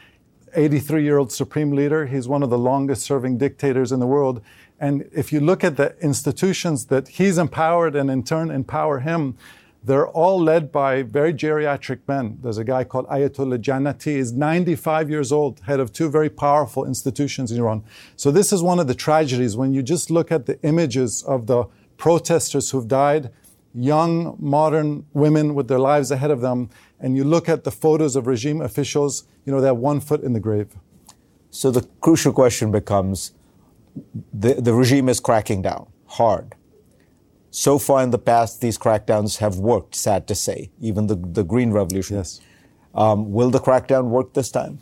83 0.55 1.03
year 1.03 1.19
old 1.19 1.33
supreme 1.33 1.73
leader, 1.73 2.07
he's 2.07 2.29
one 2.29 2.43
of 2.43 2.51
the 2.51 2.59
longest 2.59 3.03
serving 3.03 3.39
dictators 3.39 3.91
in 3.91 3.99
the 3.99 4.07
world. 4.07 4.41
And 4.81 5.09
if 5.13 5.33
you 5.33 5.41
look 5.41 5.65
at 5.65 5.77
the 5.77 5.97
institutions 6.01 6.87
that 6.87 7.09
he's 7.09 7.39
empowered 7.39 7.97
and 7.97 8.11
in 8.11 8.23
turn 8.23 8.51
empower 8.51 9.01
him, 9.01 9.37
they're 9.83 10.09
all 10.09 10.41
led 10.41 10.71
by 10.73 11.03
very 11.03 11.33
geriatric 11.33 12.01
men. 12.07 12.39
There's 12.43 12.59
a 12.59 12.65
guy 12.65 12.85
called 12.85 13.07
Ayatollah 13.09 13.59
Jannati, 13.59 14.17
is 14.17 14.33
95 14.33 15.09
years 15.09 15.33
old, 15.33 15.61
head 15.61 15.81
of 15.81 15.93
two 15.93 16.11
very 16.11 16.29
powerful 16.29 16.85
institutions 16.85 17.53
in 17.53 17.59
Iran. 17.59 17.85
So 18.17 18.31
this 18.31 18.53
is 18.53 18.63
one 18.63 18.81
of 18.81 18.87
the 18.87 18.95
tragedies 18.95 19.57
when 19.57 19.73
you 19.73 19.83
just 19.83 20.11
look 20.11 20.31
at 20.33 20.47
the 20.47 20.61
images 20.63 21.23
of 21.23 21.47
the 21.47 21.65
protesters 21.97 22.71
who've 22.71 22.89
died, 22.89 23.31
young, 23.75 24.37
modern 24.39 25.07
women 25.13 25.55
with 25.55 25.69
their 25.69 25.79
lives 25.79 26.11
ahead 26.11 26.31
of 26.31 26.41
them, 26.41 26.71
and 27.01 27.17
you 27.17 27.25
look 27.25 27.49
at 27.49 27.65
the 27.65 27.71
photos 27.71 28.17
of 28.17 28.27
regime 28.27 28.61
officials, 28.61 29.25
you 29.45 29.53
know, 29.53 29.61
they 29.61 29.69
have 29.69 29.77
one 29.77 30.01
foot 30.01 30.23
in 30.23 30.33
the 30.33 30.41
grave. 30.41 30.77
So 31.51 31.71
the 31.71 31.89
crucial 32.01 32.33
question 32.33 32.71
becomes 32.71 33.33
the, 34.33 34.55
the 34.55 34.75
regime 34.75 35.09
is 35.09 35.21
cracking 35.21 35.63
down 35.63 35.87
hard. 36.07 36.55
So 37.51 37.79
far 37.79 38.03
in 38.03 38.11
the 38.11 38.19
past, 38.19 38.61
these 38.61 38.79
crackdowns 38.79 39.39
have 39.39 39.59
worked, 39.59 39.95
sad 39.95 40.27
to 40.29 40.35
say, 40.35 40.71
even 40.81 41.07
the, 41.07 41.17
the 41.17 41.45
Green 41.45 41.71
Revolution. 41.71 42.17
Yes. 42.17 42.41
Um, 42.95 43.33
will 43.33 43.51
the 43.51 43.61
crackdown 43.61 44.09
work 44.09 44.35
this 44.35 44.51
time? 44.51 44.79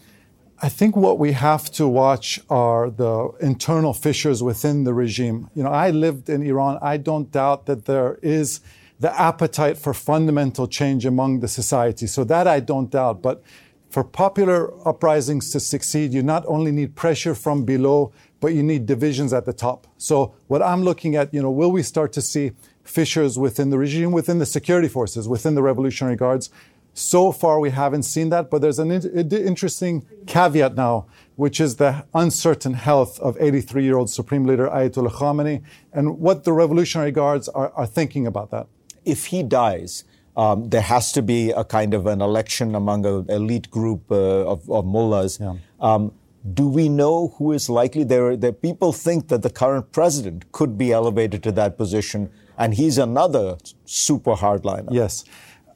I 0.62 0.68
think 0.70 0.96
what 0.96 1.18
we 1.18 1.32
have 1.32 1.70
to 1.72 1.86
watch 1.86 2.40
are 2.48 2.88
the 2.88 3.30
internal 3.40 3.92
fissures 3.92 4.42
within 4.42 4.84
the 4.84 4.94
regime. 4.94 5.50
You 5.54 5.64
know, 5.64 5.70
I 5.70 5.90
lived 5.90 6.30
in 6.30 6.42
Iran. 6.42 6.78
I 6.80 6.96
don't 6.96 7.30
doubt 7.30 7.66
that 7.66 7.84
there 7.84 8.18
is 8.22 8.60
the 8.98 9.20
appetite 9.20 9.76
for 9.76 9.92
fundamental 9.92 10.66
change 10.66 11.04
among 11.04 11.40
the 11.40 11.48
society. 11.48 12.06
So 12.06 12.24
that 12.24 12.46
I 12.46 12.60
don't 12.60 12.90
doubt. 12.90 13.20
But 13.20 13.42
for 13.90 14.02
popular 14.02 14.72
uprisings 14.88 15.50
to 15.50 15.60
succeed, 15.60 16.14
you 16.14 16.22
not 16.22 16.44
only 16.46 16.72
need 16.72 16.96
pressure 16.96 17.34
from 17.34 17.64
below, 17.64 18.12
but 18.40 18.48
you 18.48 18.62
need 18.62 18.86
divisions 18.86 19.32
at 19.32 19.44
the 19.44 19.52
top. 19.52 19.86
So 19.96 20.34
what 20.46 20.62
I'm 20.62 20.82
looking 20.82 21.16
at, 21.16 21.32
you 21.32 21.42
know, 21.42 21.50
will 21.50 21.72
we 21.72 21.82
start 21.82 22.12
to 22.14 22.22
see 22.22 22.52
fissures 22.84 23.38
within 23.38 23.70
the 23.70 23.78
regime, 23.78 24.12
within 24.12 24.38
the 24.38 24.46
security 24.46 24.88
forces, 24.88 25.28
within 25.28 25.54
the 25.54 25.62
Revolutionary 25.62 26.16
Guards? 26.16 26.50
So 26.94 27.30
far, 27.30 27.60
we 27.60 27.70
haven't 27.70 28.04
seen 28.04 28.30
that, 28.30 28.50
but 28.50 28.62
there's 28.62 28.78
an 28.78 28.90
in- 28.90 29.30
interesting 29.30 30.06
caveat 30.26 30.76
now, 30.76 31.06
which 31.34 31.60
is 31.60 31.76
the 31.76 32.06
uncertain 32.14 32.72
health 32.72 33.20
of 33.20 33.36
83 33.38 33.84
year 33.84 33.98
old 33.98 34.08
Supreme 34.08 34.46
Leader 34.46 34.68
Ayatollah 34.68 35.12
Khamenei 35.12 35.62
and 35.92 36.18
what 36.18 36.44
the 36.44 36.54
Revolutionary 36.54 37.10
Guards 37.10 37.48
are, 37.50 37.70
are 37.76 37.86
thinking 37.86 38.26
about 38.26 38.50
that. 38.50 38.66
If 39.04 39.26
he 39.26 39.42
dies, 39.42 40.04
um, 40.36 40.70
there 40.70 40.80
has 40.80 41.12
to 41.12 41.22
be 41.22 41.50
a 41.50 41.64
kind 41.64 41.92
of 41.92 42.06
an 42.06 42.20
election 42.20 42.74
among 42.74 43.04
an 43.04 43.26
elite 43.28 43.70
group 43.70 44.10
uh, 44.10 44.46
of, 44.46 44.70
of 44.70 44.84
mullahs. 44.84 45.38
Yeah. 45.40 45.56
Um, 45.80 46.12
do 46.54 46.68
we 46.68 46.88
know 46.88 47.34
who 47.38 47.52
is 47.52 47.68
likely? 47.68 48.04
There, 48.04 48.36
there, 48.36 48.52
people 48.52 48.92
think 48.92 49.28
that 49.28 49.42
the 49.42 49.50
current 49.50 49.92
president 49.92 50.50
could 50.52 50.78
be 50.78 50.92
elevated 50.92 51.42
to 51.44 51.52
that 51.52 51.76
position, 51.76 52.30
and 52.56 52.74
he's 52.74 52.98
another 52.98 53.56
super 53.84 54.34
hardliner. 54.34 54.88
Yes. 54.90 55.24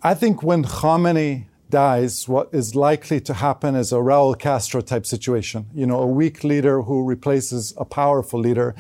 I 0.03 0.15
think 0.15 0.43
when 0.43 0.65
Khamenei 0.65 1.47
dies, 1.69 2.29
what 2.29 2.49
is 2.53 2.75
likely 2.75 3.21
to 3.21 3.35
happen 3.35 3.75
is 3.75 3.93
a 3.93 3.97
Raul 3.97 4.39
Castro 4.39 4.81
type 4.81 5.07
situation. 5.07 5.67
You 5.75 5.87
know, 5.87 6.01
a 6.01 6.07
weak 6.07 6.45
leader 6.45 6.83
who 6.83 7.05
replaces 7.05 7.75
a 7.77 7.85
powerful 7.85 8.41
leader. 8.41 8.75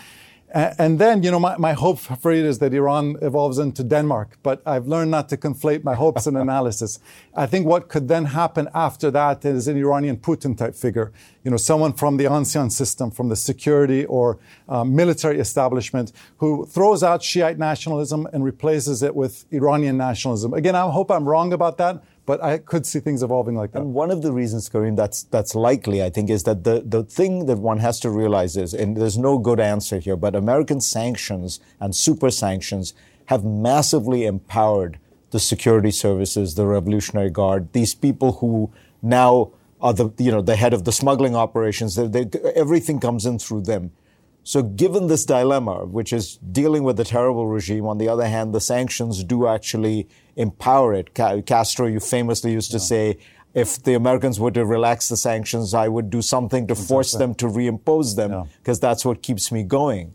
And 0.52 0.98
then, 0.98 1.22
you 1.22 1.30
know, 1.30 1.38
my, 1.38 1.56
my 1.58 1.74
hope 1.74 2.00
for 2.00 2.32
it 2.32 2.44
is 2.44 2.58
that 2.58 2.74
Iran 2.74 3.16
evolves 3.22 3.58
into 3.58 3.84
Denmark, 3.84 4.38
but 4.42 4.60
I've 4.66 4.88
learned 4.88 5.10
not 5.12 5.28
to 5.28 5.36
conflate 5.36 5.84
my 5.84 5.94
hopes 5.94 6.26
and 6.26 6.36
analysis. 6.36 6.98
I 7.36 7.46
think 7.46 7.66
what 7.66 7.88
could 7.88 8.08
then 8.08 8.24
happen 8.24 8.68
after 8.74 9.12
that 9.12 9.44
is 9.44 9.68
an 9.68 9.76
Iranian 9.76 10.16
Putin 10.16 10.58
type 10.58 10.74
figure, 10.74 11.12
you 11.44 11.52
know, 11.52 11.56
someone 11.56 11.92
from 11.92 12.16
the 12.16 12.26
ancien 12.26 12.70
system, 12.70 13.12
from 13.12 13.28
the 13.28 13.36
security 13.36 14.04
or 14.06 14.38
uh, 14.68 14.82
military 14.82 15.38
establishment 15.38 16.10
who 16.38 16.66
throws 16.66 17.04
out 17.04 17.22
Shiite 17.22 17.58
nationalism 17.58 18.26
and 18.32 18.42
replaces 18.42 19.04
it 19.04 19.14
with 19.14 19.44
Iranian 19.52 19.96
nationalism. 19.96 20.52
Again, 20.52 20.74
I 20.74 20.90
hope 20.90 21.12
I'm 21.12 21.28
wrong 21.28 21.52
about 21.52 21.78
that, 21.78 22.02
but 22.30 22.40
I 22.44 22.58
could 22.58 22.86
see 22.86 23.00
things 23.00 23.24
evolving 23.24 23.56
like 23.56 23.72
that. 23.72 23.80
And 23.80 23.92
one 23.92 24.12
of 24.12 24.22
the 24.22 24.30
reasons, 24.30 24.68
Karim, 24.68 24.94
that's 24.94 25.24
that's 25.24 25.56
likely, 25.56 26.00
I 26.00 26.10
think, 26.10 26.30
is 26.30 26.44
that 26.44 26.62
the, 26.62 26.80
the 26.86 27.02
thing 27.02 27.46
that 27.46 27.58
one 27.58 27.78
has 27.78 27.98
to 28.04 28.08
realize 28.08 28.56
is, 28.56 28.72
and 28.72 28.96
there's 28.96 29.18
no 29.18 29.36
good 29.36 29.58
answer 29.58 29.98
here, 29.98 30.14
but 30.14 30.36
American 30.36 30.80
sanctions 30.80 31.58
and 31.80 31.92
super 31.92 32.30
sanctions 32.30 32.94
have 33.32 33.44
massively 33.44 34.26
empowered 34.26 35.00
the 35.32 35.40
security 35.40 35.90
services, 35.90 36.54
the 36.54 36.66
Revolutionary 36.66 37.30
Guard, 37.30 37.72
these 37.72 37.96
people 37.96 38.34
who 38.34 38.72
now 39.02 39.50
are 39.80 39.92
the 39.92 40.10
you 40.18 40.30
know 40.30 40.40
the 40.40 40.54
head 40.54 40.72
of 40.72 40.84
the 40.84 40.92
smuggling 40.92 41.34
operations. 41.34 41.96
They, 41.96 42.06
they, 42.06 42.40
everything 42.54 43.00
comes 43.00 43.26
in 43.26 43.40
through 43.40 43.62
them. 43.62 43.90
So, 44.42 44.62
given 44.62 45.08
this 45.08 45.24
dilemma, 45.24 45.84
which 45.84 46.12
is 46.12 46.38
dealing 46.50 46.82
with 46.82 46.98
a 47.00 47.04
terrible 47.04 47.46
regime, 47.46 47.86
on 47.86 47.98
the 47.98 48.08
other 48.08 48.26
hand, 48.26 48.54
the 48.54 48.60
sanctions 48.60 49.22
do 49.24 49.46
actually 49.46 50.08
empower 50.40 50.94
it. 50.94 51.14
Castro, 51.14 51.86
you 51.86 52.00
famously 52.00 52.52
used 52.52 52.70
to 52.70 52.78
yeah. 52.78 52.92
say, 52.92 53.18
if 53.52 53.82
the 53.82 53.94
Americans 53.94 54.38
were 54.38 54.50
to 54.52 54.64
relax 54.64 55.08
the 55.08 55.16
sanctions, 55.16 55.74
I 55.74 55.88
would 55.88 56.08
do 56.08 56.22
something 56.22 56.66
to 56.68 56.72
exactly. 56.72 56.88
force 56.88 57.12
them 57.12 57.34
to 57.36 57.46
reimpose 57.46 58.16
them 58.16 58.48
because 58.58 58.78
yeah. 58.78 58.88
that's 58.88 59.04
what 59.04 59.22
keeps 59.22 59.50
me 59.50 59.62
going. 59.64 60.14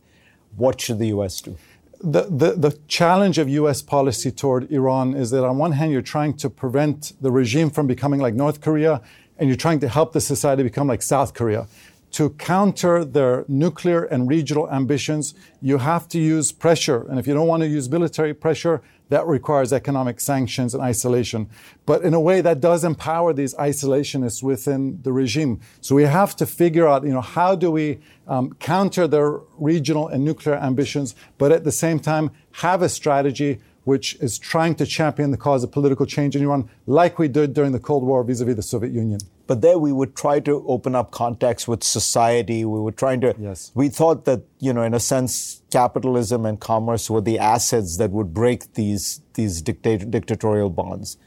What 0.55 0.79
should 0.79 0.99
the 0.99 1.07
U.S. 1.07 1.41
do? 1.41 1.57
The, 2.01 2.23
the, 2.23 2.51
the 2.53 2.79
challenge 2.87 3.37
of 3.37 3.49
U.S. 3.49 3.81
policy 3.81 4.31
toward 4.31 4.71
Iran 4.71 5.15
is 5.15 5.31
that 5.31 5.43
on 5.43 5.57
one 5.57 5.73
hand, 5.73 5.91
you're 5.91 6.01
trying 6.01 6.33
to 6.37 6.49
prevent 6.49 7.13
the 7.21 7.31
regime 7.31 7.69
from 7.69 7.87
becoming 7.87 8.19
like 8.19 8.33
North 8.33 8.61
Korea, 8.61 9.01
and 9.37 9.49
you're 9.49 9.57
trying 9.57 9.79
to 9.81 9.89
help 9.89 10.13
the 10.13 10.21
society 10.21 10.63
become 10.63 10.87
like 10.87 11.01
South 11.01 11.33
Korea 11.33 11.67
to 12.15 12.29
counter 12.29 13.03
their 13.03 13.43
nuclear 13.49 14.05
and 14.05 14.29
regional 14.29 14.71
ambitions, 14.71 15.33
you 15.61 15.79
have 15.79 16.07
to 16.07 16.17
use 16.17 16.53
pressure. 16.53 17.05
And 17.09 17.19
if 17.19 17.27
you 17.27 17.33
don't 17.33 17.45
want 17.45 17.61
to 17.63 17.67
use 17.67 17.89
military 17.89 18.33
pressure, 18.33 18.81
that 19.09 19.27
requires 19.27 19.73
economic 19.73 20.21
sanctions 20.21 20.73
and 20.73 20.81
isolation. 20.81 21.49
But 21.85 22.03
in 22.03 22.13
a 22.13 22.19
way, 22.21 22.39
that 22.39 22.61
does 22.61 22.85
empower 22.85 23.33
these 23.33 23.53
isolationists 23.55 24.41
within 24.41 25.01
the 25.01 25.11
regime. 25.11 25.59
So 25.81 25.93
we 25.93 26.03
have 26.03 26.37
to 26.37 26.45
figure 26.45 26.87
out, 26.87 27.03
you 27.03 27.11
know, 27.11 27.19
how 27.19 27.53
do 27.53 27.69
we 27.69 27.99
um, 28.29 28.53
counter 28.61 29.09
their 29.09 29.41
regional 29.57 30.07
and 30.07 30.23
nuclear 30.23 30.55
ambitions, 30.55 31.15
but 31.37 31.51
at 31.51 31.65
the 31.65 31.71
same 31.71 31.99
time 31.99 32.31
have 32.63 32.81
a 32.81 32.87
strategy 32.87 33.59
which 33.85 34.15
is 34.15 34.37
trying 34.37 34.75
to 34.75 34.85
champion 34.85 35.31
the 35.31 35.37
cause 35.37 35.63
of 35.63 35.71
political 35.71 36.05
change 36.05 36.35
in 36.35 36.43
Iran, 36.43 36.69
like 36.85 37.17
we 37.17 37.27
did 37.27 37.53
during 37.53 37.71
the 37.71 37.79
Cold 37.79 38.03
War 38.03 38.23
vis-a-vis 38.23 38.55
the 38.55 38.61
Soviet 38.61 38.91
Union. 38.91 39.19
But 39.47 39.61
there 39.61 39.77
we 39.77 39.91
would 39.91 40.15
try 40.15 40.39
to 40.41 40.65
open 40.67 40.95
up 40.95 41.11
contacts 41.11 41.67
with 41.67 41.83
society. 41.83 42.65
We 42.65 42.79
were 42.79 42.91
trying 42.91 43.21
to, 43.21 43.35
yes. 43.39 43.71
we 43.75 43.89
thought 43.89 44.25
that, 44.25 44.41
you 44.59 44.73
know, 44.73 44.81
in 44.81 44.93
a 44.93 44.99
sense, 44.99 45.61
capitalism 45.71 46.45
and 46.45 46.59
commerce 46.59 47.09
were 47.09 47.21
the 47.21 47.37
assets 47.39 47.97
that 47.97 48.11
would 48.11 48.33
break 48.33 48.73
these, 48.73 49.21
these 49.35 49.61
dictat- 49.61 50.09
dictatorial 50.09 50.71
bonds. 50.71 51.17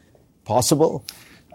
Possible? 0.45 1.05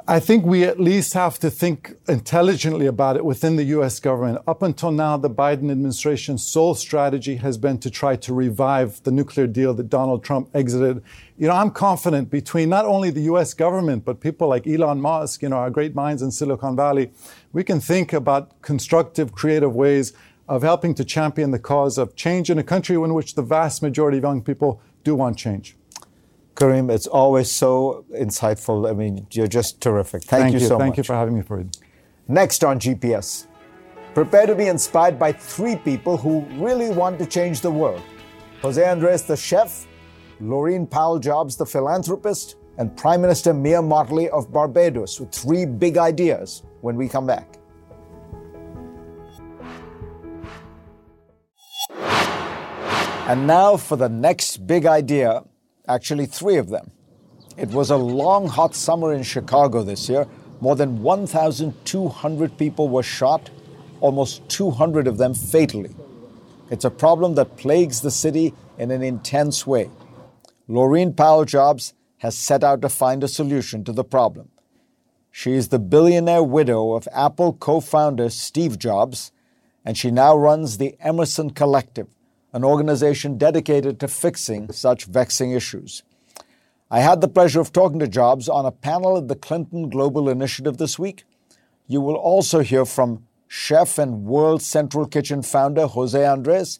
I 0.06 0.20
think 0.20 0.46
we 0.46 0.66
at 0.66 0.82
least 0.82 1.13
have 1.13 1.39
to 1.39 1.50
think 1.50 1.96
intelligently 2.10 2.88
about 2.88 3.16
it 3.16 3.24
within 3.24 3.56
the 3.56 3.63
US 3.76 4.02
government. 4.02 4.44
Up 4.46 4.62
until 4.62 4.92
now, 4.92 5.16
the 5.16 5.30
Biden 5.30 5.72
administration's 5.72 6.46
sole 6.46 6.76
strategy 6.76 7.38
has 7.38 7.58
been 7.58 7.78
to 7.78 7.89
try 7.89 8.18
to 8.18 8.34
revive 8.34 9.02
the 9.04 9.12
nuclear 9.12 9.48
deal 9.48 9.74
that 9.76 9.89
Donald 9.89 10.22
Trump 10.22 10.50
exited. 10.54 11.02
You 11.38 11.48
know, 11.48 11.54
I'm 11.54 11.72
confident 11.72 12.30
between 12.30 12.68
not 12.68 12.84
only 12.84 13.12
the 13.12 13.22
US 13.34 13.54
government, 13.54 14.04
but 14.04 14.20
people 14.20 14.50
like 14.50 14.68
Elon 14.68 15.00
Musk, 15.00 15.42
you 15.42 15.48
know, 15.48 15.56
our 15.56 15.70
great 15.70 15.96
minds 15.96 16.22
in 16.22 16.32
Silicon 16.32 16.76
Valley, 16.76 17.10
we 17.54 17.63
can 17.63 17.80
think 17.80 18.12
about 18.12 18.62
constructive, 18.62 19.32
creative 19.32 19.74
ways 19.74 20.12
of 20.50 20.63
helping 20.63 20.94
to 20.96 21.06
champion 21.06 21.52
the 21.52 21.60
cause 21.60 21.98
of 21.98 22.13
change 22.18 22.50
in 22.50 22.60
a 22.60 22.63
country 22.63 22.98
in 22.98 23.13
which 23.13 23.36
the 23.36 23.42
vast 23.42 23.82
majority 23.82 24.18
of 24.18 24.24
young 24.24 24.42
people 24.42 24.82
do 25.06 25.16
want 25.16 25.38
change. 25.38 25.78
Karim, 26.56 26.89
it's 26.89 27.08
always 27.08 27.50
so 27.50 28.06
insightful. 28.13 28.89
I 28.89 28.94
mean, 28.94 29.26
you're 29.32 29.48
just 29.48 29.82
terrific. 29.82 30.24
Thank, 30.24 30.44
Thank 30.44 30.54
you, 30.54 30.60
you, 30.60 30.68
so 30.68 30.78
Thank 30.78 30.80
much. 30.80 30.86
Thank 30.88 30.98
you 30.98 31.04
for 31.04 31.16
having 31.16 31.36
me, 31.36 31.42
Fareed. 31.42 31.78
Next 32.28 32.63
on 32.63 32.80
GPS, 32.80 33.48
prepare 34.13 34.46
to 34.46 34.56
be 34.56 34.68
inspired 34.68 35.18
by 35.18 35.32
three 35.32 35.76
people 35.76 36.16
who 36.16 36.42
really 36.63 36.89
want 36.89 37.20
to 37.20 37.26
change 37.26 37.62
the 37.62 37.72
world 37.72 38.02
Jose 38.62 38.82
Andres, 38.82 39.24
the 39.24 39.36
chef, 39.36 39.88
Laurene 40.42 40.89
Powell 40.89 41.20
Jobs, 41.20 41.58
the 41.58 41.66
philanthropist, 41.66 42.56
and 42.78 42.96
Prime 42.96 43.22
Minister 43.22 43.54
Mia 43.54 43.82
Mottley 43.82 44.30
of 44.30 44.52
Barbados 44.52 45.20
with 45.20 45.32
three 45.32 45.66
big 45.66 45.98
ideas 45.98 46.63
when 46.82 46.96
we 46.96 47.10
come 47.10 47.28
back. 47.28 47.58
And 53.26 53.48
now 53.48 53.78
for 53.78 53.96
the 53.96 54.10
next 54.10 54.68
big 54.68 54.86
idea 54.86 55.44
actually 55.88 56.26
three 56.26 56.58
of 56.58 56.69
them. 56.69 56.91
It 57.58 57.69
was 57.69 57.89
a 57.89 57.98
long, 57.98 58.48
hot 58.48 58.76
summer 58.76 59.13
in 59.13 59.24
Chicago 59.24 59.84
this 59.84 60.10
year. 60.10 60.28
More 60.60 60.76
than 60.76 61.04
1,200 61.04 62.58
people 62.58 62.89
were 62.89 63.04
shot, 63.04 63.50
almost 64.00 64.48
200 64.50 65.08
of 65.08 65.17
them 65.17 65.34
fatally. 65.34 65.96
It's 66.69 66.86
a 66.86 66.89
problem 66.89 67.36
that 67.36 67.58
plagues 67.58 68.02
the 68.02 68.12
city 68.12 68.54
in 68.78 68.91
an 68.91 69.04
intense 69.04 69.67
way. 69.67 69.89
Laurene 70.67 71.15
Powell 71.15 71.46
Jobs 71.46 71.93
has 72.19 72.38
set 72.38 72.63
out 72.63 72.82
to 72.82 72.89
find 72.89 73.24
a 73.24 73.28
solution 73.28 73.84
to 73.84 73.91
the 73.91 74.04
problem. 74.04 74.50
She 75.30 75.52
is 75.52 75.69
the 75.69 75.80
billionaire 75.80 76.43
widow 76.43 76.93
of 76.93 77.08
Apple 77.12 77.54
co 77.54 77.80
founder 77.80 78.30
Steve 78.30 78.80
Jobs, 78.80 79.32
and 79.84 79.98
she 79.98 80.12
now 80.12 80.38
runs 80.38 80.78
the 80.78 80.96
Emerson 81.02 81.50
Collective, 81.50 82.08
an 82.54 82.63
organization 82.63 83.38
dedicated 83.38 84.00
to 84.00 84.08
fixing 84.08 84.72
such 84.72 85.06
vexing 85.06 85.52
issues. 85.52 86.04
I 86.89 87.00
had 87.00 87.22
the 87.22 87.28
pleasure 87.28 87.60
of 87.60 87.74
talking 87.74 88.00
to 88.00 88.08
Jobs 88.08 88.48
on 88.48 88.66
a 88.66 88.72
panel 88.72 89.18
at 89.18 89.28
the 89.28 89.36
Clinton 89.36 89.89
Global 89.89 90.30
Initiative 90.30 90.78
this 90.78 91.00
week. 91.00 91.24
You 91.88 92.00
will 92.00 92.16
also 92.16 92.60
hear 92.60 92.86
from 92.86 93.26
chef 93.48 93.98
and 93.98 94.26
World 94.26 94.62
Central 94.62 95.08
Kitchen 95.08 95.42
founder 95.42 95.88
Jose 95.88 96.24
Andres, 96.24 96.80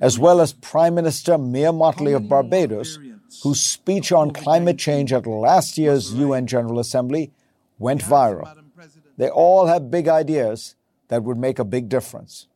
as 0.00 0.18
well 0.18 0.40
as 0.40 0.52
Prime 0.52 0.94
Minister 0.94 1.38
Mia 1.38 1.72
Mottley 1.72 2.14
of 2.14 2.28
Barbados, 2.28 2.98
whose 3.42 3.60
speech 3.60 4.12
on 4.12 4.32
climate 4.32 4.78
change 4.78 5.12
at 5.12 5.26
last 5.26 5.78
year's 5.78 6.14
UN 6.14 6.46
General 6.46 6.78
Assembly 6.78 7.32
went 7.78 8.02
viral. 8.02 8.52
They 9.16 9.28
all 9.28 9.66
have 9.66 9.90
big 9.90 10.08
ideas 10.08 10.74
that 11.08 11.22
would 11.22 11.38
make 11.38 11.58
a 11.58 11.64
big 11.64 11.88
difference. 11.88 12.48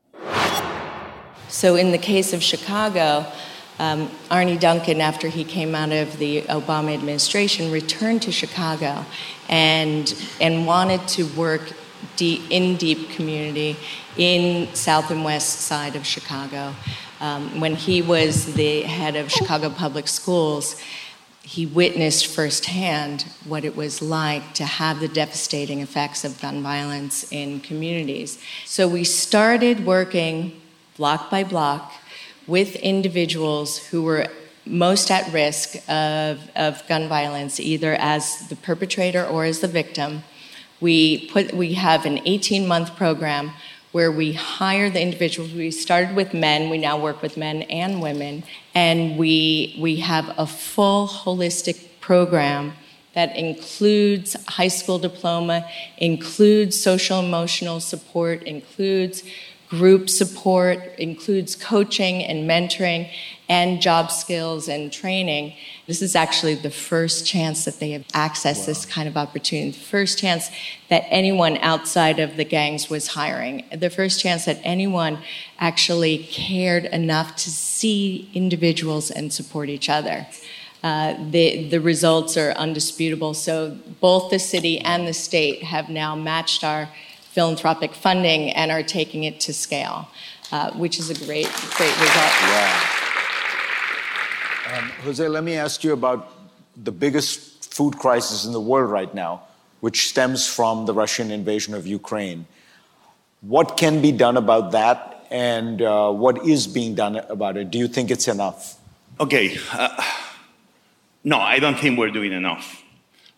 So, 1.48 1.76
in 1.76 1.92
the 1.92 1.98
case 1.98 2.32
of 2.32 2.42
Chicago, 2.42 3.26
um, 3.78 4.10
Arne 4.30 4.58
Duncan, 4.58 5.00
after 5.00 5.28
he 5.28 5.44
came 5.44 5.74
out 5.74 5.92
of 5.92 6.18
the 6.18 6.42
Obama 6.42 6.92
administration, 6.92 7.70
returned 7.70 8.22
to 8.22 8.32
Chicago 8.32 9.06
and, 9.48 10.14
and 10.40 10.66
wanted 10.66 11.06
to 11.08 11.24
work 11.28 11.72
deep, 12.16 12.42
in 12.50 12.76
deep 12.76 13.10
community 13.10 13.76
in 14.16 14.74
south 14.74 15.10
and 15.10 15.24
west 15.24 15.60
side 15.60 15.96
of 15.96 16.04
Chicago. 16.04 16.74
Um, 17.20 17.60
when 17.60 17.76
he 17.76 18.02
was 18.02 18.54
the 18.54 18.82
head 18.82 19.16
of 19.16 19.30
Chicago 19.30 19.70
Public 19.70 20.06
Schools, 20.06 20.80
he 21.42 21.64
witnessed 21.64 22.26
firsthand 22.26 23.22
what 23.46 23.64
it 23.64 23.74
was 23.74 24.02
like 24.02 24.54
to 24.54 24.64
have 24.64 25.00
the 25.00 25.08
devastating 25.08 25.80
effects 25.80 26.24
of 26.24 26.40
gun 26.42 26.62
violence 26.62 27.30
in 27.32 27.60
communities. 27.60 28.38
So 28.66 28.86
we 28.86 29.02
started 29.04 29.86
working 29.86 30.60
block 30.98 31.30
by 31.30 31.44
block, 31.44 31.92
with 32.46 32.76
individuals 32.76 33.78
who 33.86 34.02
were 34.02 34.26
most 34.66 35.10
at 35.10 35.32
risk 35.32 35.76
of, 35.88 36.50
of 36.54 36.86
gun 36.88 37.08
violence, 37.08 37.58
either 37.58 37.94
as 37.94 38.48
the 38.48 38.56
perpetrator 38.56 39.24
or 39.24 39.44
as 39.44 39.60
the 39.60 39.68
victim. 39.68 40.22
We, 40.80 41.28
put, 41.28 41.54
we 41.54 41.74
have 41.74 42.04
an 42.04 42.20
18 42.26 42.66
month 42.66 42.96
program 42.96 43.52
where 43.92 44.12
we 44.12 44.32
hire 44.34 44.90
the 44.90 45.00
individuals. 45.00 45.54
We 45.54 45.70
started 45.70 46.14
with 46.14 46.34
men, 46.34 46.68
we 46.68 46.78
now 46.78 47.00
work 47.00 47.22
with 47.22 47.36
men 47.36 47.62
and 47.62 48.02
women, 48.02 48.42
and 48.74 49.16
we, 49.16 49.78
we 49.80 49.96
have 49.96 50.34
a 50.36 50.46
full 50.46 51.08
holistic 51.08 52.00
program 52.00 52.74
that 53.14 53.34
includes 53.36 54.36
high 54.46 54.68
school 54.68 54.98
diploma, 54.98 55.68
includes 55.96 56.78
social 56.78 57.20
emotional 57.20 57.80
support, 57.80 58.42
includes 58.42 59.24
group 59.68 60.08
support, 60.08 60.78
includes 60.98 61.54
coaching 61.54 62.22
and 62.24 62.48
mentoring, 62.48 63.10
and 63.48 63.80
job 63.80 64.10
skills 64.10 64.68
and 64.68 64.92
training. 64.92 65.54
This 65.86 66.02
is 66.02 66.14
actually 66.14 66.54
the 66.54 66.70
first 66.70 67.26
chance 67.26 67.64
that 67.64 67.80
they 67.80 67.90
have 67.92 68.06
accessed 68.08 68.60
wow. 68.60 68.66
this 68.66 68.86
kind 68.86 69.08
of 69.08 69.16
opportunity, 69.16 69.70
the 69.70 69.84
first 69.84 70.18
chance 70.18 70.50
that 70.88 71.04
anyone 71.08 71.56
outside 71.58 72.18
of 72.18 72.36
the 72.36 72.44
gangs 72.44 72.90
was 72.90 73.08
hiring, 73.08 73.64
the 73.74 73.90
first 73.90 74.20
chance 74.20 74.44
that 74.44 74.60
anyone 74.62 75.18
actually 75.58 76.18
cared 76.18 76.84
enough 76.86 77.36
to 77.36 77.50
see 77.50 78.30
individuals 78.34 79.10
and 79.10 79.32
support 79.32 79.68
each 79.68 79.88
other. 79.88 80.26
Uh, 80.82 81.14
the, 81.30 81.68
the 81.68 81.80
results 81.80 82.36
are 82.36 82.52
undisputable. 82.52 83.34
So 83.34 83.76
both 84.00 84.30
the 84.30 84.38
city 84.38 84.78
and 84.78 85.08
the 85.08 85.14
state 85.14 85.64
have 85.64 85.88
now 85.88 86.14
matched 86.14 86.62
our 86.62 86.88
philanthropic 87.38 87.94
funding 87.94 88.50
and 88.50 88.72
are 88.72 88.82
taking 88.82 89.22
it 89.22 89.38
to 89.38 89.52
scale, 89.54 90.08
uh, 90.50 90.72
which 90.72 90.98
is 90.98 91.08
a 91.08 91.14
great, 91.24 91.46
great 91.78 91.96
result. 92.00 92.34
Yeah. 92.50 92.80
Um, 94.72 94.84
Jose, 95.04 95.28
let 95.28 95.44
me 95.44 95.54
ask 95.54 95.84
you 95.84 95.92
about 95.92 96.32
the 96.76 96.90
biggest 96.90 97.72
food 97.72 97.96
crisis 97.96 98.44
in 98.44 98.52
the 98.52 98.60
world 98.60 98.90
right 98.90 99.14
now, 99.14 99.42
which 99.78 100.08
stems 100.08 100.48
from 100.48 100.86
the 100.86 100.92
Russian 100.92 101.30
invasion 101.30 101.74
of 101.74 101.86
Ukraine. 101.86 102.44
What 103.40 103.76
can 103.76 104.02
be 104.02 104.10
done 104.10 104.36
about 104.36 104.72
that, 104.72 105.24
and 105.30 105.80
uh, 105.80 106.10
what 106.10 106.44
is 106.44 106.66
being 106.66 106.96
done 106.96 107.14
about 107.36 107.56
it? 107.56 107.70
Do 107.70 107.78
you 107.78 107.86
think 107.86 108.10
it's 108.10 108.26
enough? 108.26 108.80
Okay. 109.20 109.56
Uh, 109.72 110.02
no, 111.22 111.38
I 111.38 111.60
don't 111.60 111.78
think 111.78 112.00
we're 112.00 112.10
doing 112.10 112.32
enough. 112.32 112.82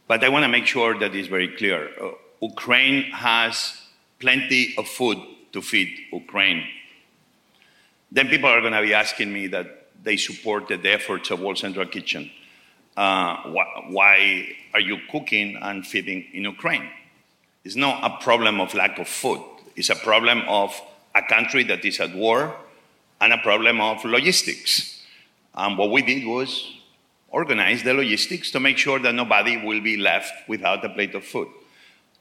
But 0.09 0.25
I 0.25 0.31
want 0.31 0.45
to 0.45 0.49
make 0.49 0.65
sure 0.65 0.99
that 0.99 1.15
it's 1.15 1.29
very 1.29 1.49
clear. 1.49 1.91
Uh, 2.01 2.13
Ukraine 2.41 3.03
has 3.13 3.80
plenty 4.21 4.75
of 4.79 4.87
food 4.87 5.19
to 5.53 5.61
feed 5.61 5.91
Ukraine. 6.13 6.65
Then 8.13 8.29
people 8.29 8.49
are 8.49 8.61
going 8.61 8.73
to 8.73 8.83
be 8.83 8.95
asking 8.95 9.33
me 9.33 9.49
that 9.49 9.89
they 10.03 10.17
supported 10.17 10.83
the 10.83 10.93
efforts 10.93 11.31
of 11.31 11.41
World 11.41 11.59
Central 11.59 11.87
Kitchen. 11.87 12.31
Uh, 12.97 13.37
wh- 13.55 13.91
why 13.91 14.49
are 14.75 14.81
you 14.81 14.99
cooking 15.11 15.57
and 15.61 15.87
feeding 15.87 16.27
in 16.33 16.45
Ukraine? 16.45 16.89
It's 17.65 17.77
not 17.77 18.03
a 18.05 18.23
problem 18.23 18.61
of 18.61 18.75
lack 18.75 18.99
of 18.99 19.09
food. 19.09 19.41
It's 19.77 19.91
a 19.91 19.95
problem 19.97 20.43
of 20.49 20.81
a 21.15 21.23
country 21.23 21.65
that 21.65 21.85
is 21.85 22.01
at 22.01 22.15
war 22.15 22.55
and 23.21 23.33
a 23.33 23.39
problem 23.39 23.81
of 23.81 24.05
logistics. 24.05 25.05
And 25.55 25.77
what 25.77 25.91
we 25.91 26.03
did 26.03 26.27
was 26.27 26.79
organize 27.29 27.83
the 27.83 27.95
logistics 27.95 28.51
to 28.53 28.61
make 28.61 28.79
sure 28.79 28.99
that 28.99 29.15
nobody 29.15 29.57
will 29.57 29.81
be 29.81 29.97
left 29.97 30.33
without 30.49 30.85
a 30.85 30.89
plate 30.89 31.15
of 31.15 31.25
food. 31.25 31.49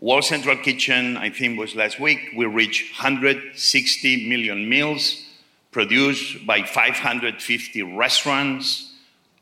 World 0.01 0.23
Central 0.23 0.55
Kitchen, 0.55 1.17
I 1.17 1.29
think 1.29 1.59
was 1.59 1.75
last 1.75 1.99
week, 1.99 2.31
we 2.33 2.45
reached 2.45 2.97
160 2.97 4.29
million 4.29 4.69
meals 4.69 5.25
produced 5.71 6.47
by 6.47 6.63
550 6.63 7.83
restaurants, 7.83 8.93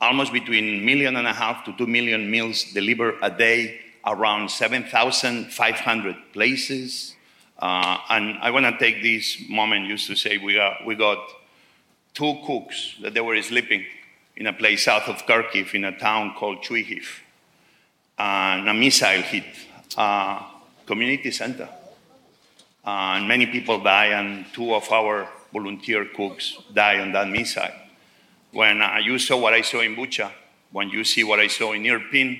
almost 0.01 0.33
between 0.33 0.83
million 0.83 1.15
and 1.15 1.27
a 1.27 1.33
half 1.33 1.63
to 1.65 1.73
two 1.77 1.85
million 1.85 2.31
meals 2.31 2.63
delivered 2.73 3.19
a 3.21 3.29
day, 3.29 3.81
around 4.03 4.49
7,500 4.49 6.15
places. 6.33 7.15
Uh, 7.59 7.99
and 8.09 8.39
I 8.41 8.49
want 8.49 8.65
to 8.65 8.79
take 8.79 9.03
this 9.03 9.37
moment 9.47 9.89
just 9.89 10.07
to 10.07 10.15
say 10.15 10.39
we 10.39 10.55
got, 10.55 10.83
we 10.83 10.95
got 10.95 11.19
two 12.15 12.35
cooks 12.47 12.95
that 13.03 13.13
they 13.13 13.21
were 13.21 13.39
sleeping 13.43 13.85
in 14.35 14.47
a 14.47 14.53
place 14.53 14.85
south 14.85 15.07
of 15.07 15.23
Kharkiv 15.27 15.75
in 15.75 15.83
a 15.83 15.95
town 15.95 16.33
called 16.33 16.63
Chuhuiv. 16.63 17.05
And 18.17 18.67
a 18.67 18.73
missile 18.73 19.21
hit 19.21 19.45
a 19.95 20.43
community 20.85 21.31
center. 21.31 21.69
And 22.83 23.27
many 23.27 23.45
people 23.45 23.79
die, 23.83 24.07
and 24.07 24.45
two 24.53 24.73
of 24.73 24.91
our 24.91 25.27
volunteer 25.53 26.05
cooks 26.05 26.57
die 26.73 26.99
on 26.99 27.11
that 27.11 27.27
missile. 27.29 27.69
When 28.51 28.81
uh, 28.81 28.99
you 29.03 29.19
saw 29.19 29.37
what 29.37 29.53
I 29.53 29.61
saw 29.61 29.81
in 29.81 29.95
Bucha, 29.95 30.31
when 30.71 30.89
you 30.89 31.03
see 31.03 31.23
what 31.23 31.39
I 31.39 31.47
saw 31.47 31.73
in 31.73 31.83
Irpin, 31.83 32.39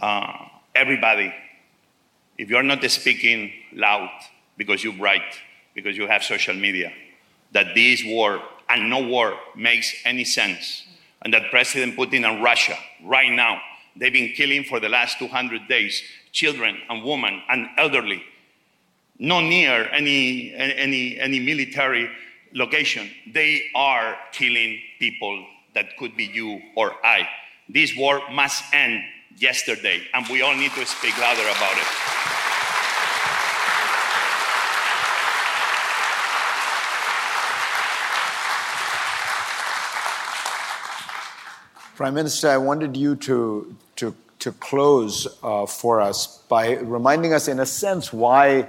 uh, 0.00 0.46
everybody, 0.74 1.32
if 2.38 2.48
you're 2.48 2.62
not 2.62 2.82
speaking 2.90 3.52
loud 3.72 4.10
because 4.56 4.82
you 4.82 4.92
write, 4.92 5.38
because 5.74 5.96
you 5.96 6.06
have 6.06 6.22
social 6.22 6.54
media, 6.54 6.92
that 7.52 7.74
this 7.74 8.02
war 8.04 8.40
and 8.68 8.88
no 8.88 9.06
war 9.06 9.34
makes 9.56 9.94
any 10.04 10.24
sense, 10.24 10.84
and 11.22 11.34
that 11.34 11.50
President 11.50 11.96
Putin 11.96 12.28
and 12.28 12.42
Russia 12.42 12.76
right 13.04 13.30
now, 13.30 13.60
they've 13.96 14.12
been 14.12 14.32
killing 14.32 14.64
for 14.64 14.80
the 14.80 14.88
last 14.88 15.18
200 15.18 15.68
days 15.68 16.02
children 16.32 16.76
and 16.88 17.04
women 17.04 17.42
and 17.48 17.68
elderly, 17.76 18.22
not 19.18 19.42
near 19.42 19.88
any, 19.92 20.52
any, 20.54 21.18
any 21.18 21.40
military 21.40 22.10
location. 22.52 23.10
They 23.32 23.62
are 23.74 24.16
killing 24.32 24.80
people 24.98 25.46
that 25.74 25.96
could 25.98 26.16
be 26.16 26.24
you 26.24 26.60
or 26.76 26.94
I. 27.04 27.28
This 27.68 27.96
war 27.96 28.20
must 28.32 28.64
end 28.72 29.02
yesterday, 29.36 30.02
and 30.12 30.26
we 30.28 30.42
all 30.42 30.56
need 30.56 30.72
to 30.72 30.84
speak 30.86 31.16
louder 31.18 31.42
about 31.42 31.76
it. 31.76 31.86
Prime 41.96 42.14
Minister, 42.14 42.48
I 42.48 42.56
wanted 42.56 42.96
you 42.96 43.14
to, 43.16 43.76
to 43.96 44.14
to 44.40 44.52
close 44.52 45.26
uh, 45.42 45.66
for 45.66 46.00
us 46.00 46.38
by 46.48 46.76
reminding 46.76 47.32
us, 47.32 47.48
in 47.48 47.60
a 47.60 47.66
sense, 47.66 48.12
why 48.12 48.68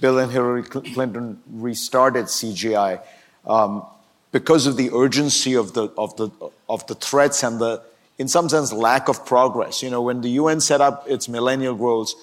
Bill 0.00 0.18
and 0.18 0.30
Hillary 0.30 0.62
Clinton 0.62 1.40
restarted 1.50 2.26
CGI. 2.26 3.00
Um, 3.44 3.84
because 4.32 4.66
of 4.66 4.76
the 4.76 4.90
urgency 4.92 5.54
of 5.54 5.72
the, 5.72 5.88
of, 5.96 6.16
the, 6.16 6.30
of 6.68 6.86
the 6.86 6.94
threats 6.94 7.42
and 7.42 7.58
the, 7.58 7.82
in 8.18 8.28
some 8.28 8.48
sense, 8.48 8.72
lack 8.72 9.08
of 9.08 9.24
progress. 9.24 9.82
You 9.82 9.90
know, 9.90 10.02
when 10.02 10.20
the 10.20 10.30
UN 10.30 10.60
set 10.60 10.80
up 10.80 11.08
its 11.08 11.28
millennial 11.28 11.74
goals, 11.74 12.14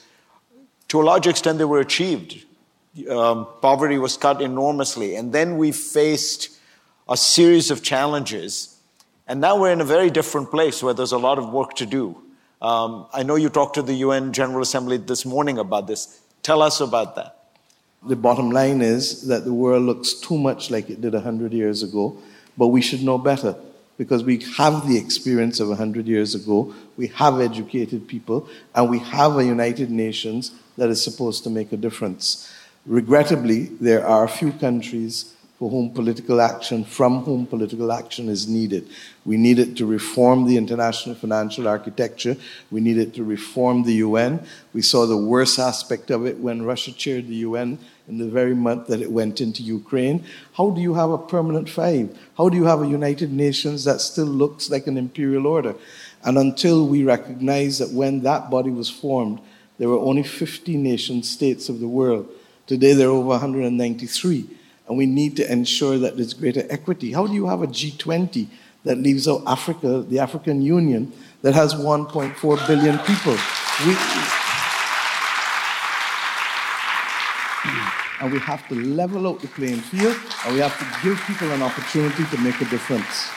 to 0.89 1.01
a 1.01 1.03
large 1.03 1.25
extent, 1.25 1.57
they 1.57 1.65
were 1.65 1.79
achieved. 1.79 2.45
Um, 3.09 3.47
poverty 3.61 3.97
was 3.97 4.17
cut 4.17 4.41
enormously. 4.41 5.15
And 5.15 5.33
then 5.33 5.57
we 5.57 5.71
faced 5.71 6.49
a 7.09 7.17
series 7.17 7.71
of 7.71 7.81
challenges. 7.81 8.77
And 9.27 9.41
now 9.41 9.59
we're 9.59 9.71
in 9.71 9.81
a 9.81 9.85
very 9.85 10.11
different 10.11 10.51
place 10.51 10.83
where 10.83 10.93
there's 10.93 11.13
a 11.13 11.17
lot 11.17 11.39
of 11.39 11.51
work 11.51 11.73
to 11.75 11.87
do. 11.87 12.21
Um, 12.63 13.07
I 13.11 13.23
know 13.23 13.35
you 13.35 13.49
talked 13.49 13.75
to 13.75 13.81
the 13.81 13.93
UN 13.95 14.31
General 14.31 14.61
Assembly 14.61 14.95
this 14.95 15.25
morning 15.25 15.57
about 15.57 15.85
this. 15.85 16.21
Tell 16.43 16.61
us 16.61 16.79
about 16.79 17.17
that. 17.17 17.49
The 18.07 18.15
bottom 18.15 18.51
line 18.51 18.81
is 18.81 19.27
that 19.27 19.43
the 19.43 19.53
world 19.53 19.83
looks 19.83 20.13
too 20.13 20.37
much 20.37 20.71
like 20.71 20.89
it 20.89 21.01
did 21.01 21.13
100 21.13 21.51
years 21.51 21.83
ago, 21.83 22.17
but 22.57 22.67
we 22.67 22.81
should 22.81 23.03
know 23.03 23.17
better 23.17 23.53
because 23.97 24.23
we 24.23 24.37
have 24.55 24.87
the 24.87 24.97
experience 24.97 25.59
of 25.59 25.67
100 25.67 26.07
years 26.07 26.35
ago, 26.35 26.73
we 26.95 27.07
have 27.07 27.41
educated 27.41 28.07
people, 28.07 28.47
and 28.73 28.89
we 28.89 28.99
have 28.99 29.37
a 29.37 29.43
United 29.43 29.91
Nations 29.91 30.51
that 30.77 30.89
is 30.89 31.03
supposed 31.03 31.43
to 31.43 31.49
make 31.49 31.73
a 31.73 31.77
difference. 31.77 32.49
Regrettably, 32.85 33.65
there 33.81 34.07
are 34.07 34.23
a 34.23 34.29
few 34.29 34.53
countries 34.53 35.33
for 35.63 35.69
whom 35.69 35.89
political 35.91 36.41
action, 36.41 36.83
from 36.83 37.23
whom 37.23 37.45
political 37.45 37.93
action 37.93 38.27
is 38.27 38.49
needed. 38.49 38.85
We 39.23 39.37
need 39.37 39.59
it 39.59 39.77
to 39.77 39.85
reform 39.85 40.45
the 40.45 40.57
international 40.57 41.15
financial 41.15 41.69
architecture. 41.69 42.35
We 42.69 42.81
need 42.81 42.97
it 42.97 43.13
to 43.13 43.23
reform 43.23 43.83
the 43.83 43.93
UN. 44.07 44.45
We 44.73 44.81
saw 44.81 45.05
the 45.05 45.15
worst 45.15 45.59
aspect 45.59 46.11
of 46.11 46.25
it 46.25 46.37
when 46.39 46.63
Russia 46.63 46.91
chaired 46.91 47.29
the 47.29 47.47
UN 47.47 47.79
in 48.09 48.17
the 48.17 48.27
very 48.27 48.53
month 48.53 48.87
that 48.87 48.99
it 48.99 49.09
went 49.09 49.39
into 49.39 49.63
Ukraine. 49.63 50.25
How 50.57 50.69
do 50.69 50.81
you 50.81 50.95
have 50.95 51.11
a 51.11 51.17
permanent 51.17 51.69
five? 51.69 52.13
How 52.37 52.49
do 52.49 52.57
you 52.57 52.65
have 52.65 52.81
a 52.81 52.85
United 52.99 53.31
Nations 53.31 53.85
that 53.85 54.01
still 54.01 54.25
looks 54.25 54.69
like 54.69 54.85
an 54.87 54.97
imperial 54.97 55.47
order? 55.47 55.75
And 56.25 56.37
until 56.37 56.85
we 56.85 57.05
recognize 57.05 57.77
that 57.77 57.91
when 57.91 58.23
that 58.23 58.49
body 58.49 58.69
was 58.69 58.89
formed, 58.89 59.39
there 59.77 59.87
were 59.87 59.99
only 59.99 60.23
50 60.23 60.75
nation 60.75 61.23
states 61.23 61.69
of 61.69 61.79
the 61.79 61.87
world. 61.87 62.27
Today 62.67 62.91
there 62.91 63.07
are 63.07 63.11
over 63.11 63.29
193 63.29 64.59
and 64.87 64.97
we 64.97 65.05
need 65.05 65.35
to 65.37 65.51
ensure 65.51 65.97
that 65.97 66.17
there's 66.17 66.33
greater 66.33 66.65
equity. 66.69 67.13
How 67.13 67.27
do 67.27 67.33
you 67.33 67.47
have 67.47 67.61
a 67.61 67.67
G20 67.67 68.47
that 68.83 68.97
leaves 68.97 69.27
out 69.27 69.43
Africa, 69.47 70.01
the 70.07 70.19
African 70.19 70.61
Union, 70.61 71.13
that 71.41 71.53
has 71.53 71.73
1.4 71.73 72.67
billion 72.67 72.99
people? 72.99 73.37
We, 73.85 73.95
and 78.19 78.31
we 78.31 78.39
have 78.39 78.67
to 78.69 78.75
level 78.75 79.27
out 79.27 79.39
the 79.39 79.47
playing 79.47 79.79
field, 79.79 80.15
and 80.45 80.53
we 80.53 80.59
have 80.59 80.77
to 80.79 81.07
give 81.07 81.19
people 81.27 81.49
an 81.51 81.61
opportunity 81.61 82.25
to 82.25 82.37
make 82.39 82.59
a 82.61 82.65
difference. 82.65 83.29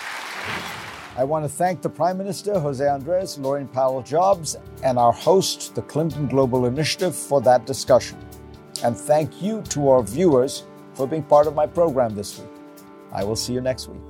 I 1.16 1.24
want 1.24 1.44
to 1.44 1.48
thank 1.48 1.80
the 1.80 1.88
Prime 1.88 2.18
Minister, 2.18 2.58
Jose 2.60 2.86
Andres, 2.86 3.38
Laurene 3.38 3.72
Powell 3.72 4.02
Jobs, 4.02 4.56
and 4.82 4.98
our 4.98 5.12
host, 5.12 5.74
the 5.74 5.82
Clinton 5.82 6.26
Global 6.26 6.66
Initiative, 6.66 7.16
for 7.16 7.40
that 7.40 7.64
discussion. 7.64 8.18
And 8.84 8.96
thank 8.96 9.40
you 9.40 9.62
to 9.70 9.88
our 9.88 10.02
viewers 10.02 10.64
for 10.96 11.06
being 11.06 11.22
part 11.22 11.46
of 11.46 11.54
my 11.54 11.66
program 11.66 12.14
this 12.14 12.38
week. 12.38 12.48
I 13.12 13.22
will 13.22 13.36
see 13.36 13.52
you 13.52 13.60
next 13.60 13.88
week. 13.88 14.00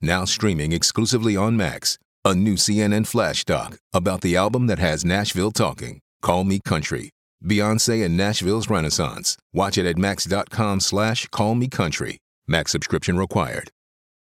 Now 0.00 0.24
streaming 0.24 0.72
exclusively 0.72 1.36
on 1.36 1.56
Max, 1.56 1.98
a 2.24 2.34
new 2.34 2.54
CNN 2.54 3.06
flash 3.06 3.44
doc 3.44 3.78
about 3.92 4.20
the 4.22 4.36
album 4.36 4.66
that 4.66 4.78
has 4.78 5.04
Nashville 5.04 5.52
talking, 5.52 6.00
Call 6.22 6.44
Me 6.44 6.60
Country. 6.64 7.10
Beyonce 7.44 8.04
and 8.04 8.16
Nashville's 8.16 8.70
Renaissance. 8.70 9.36
Watch 9.52 9.76
it 9.76 9.86
at 9.86 9.98
max.com 9.98 10.80
slash 10.80 11.26
callmecountry. 11.28 12.18
Max 12.46 12.70
subscription 12.70 13.18
required. 13.18 13.70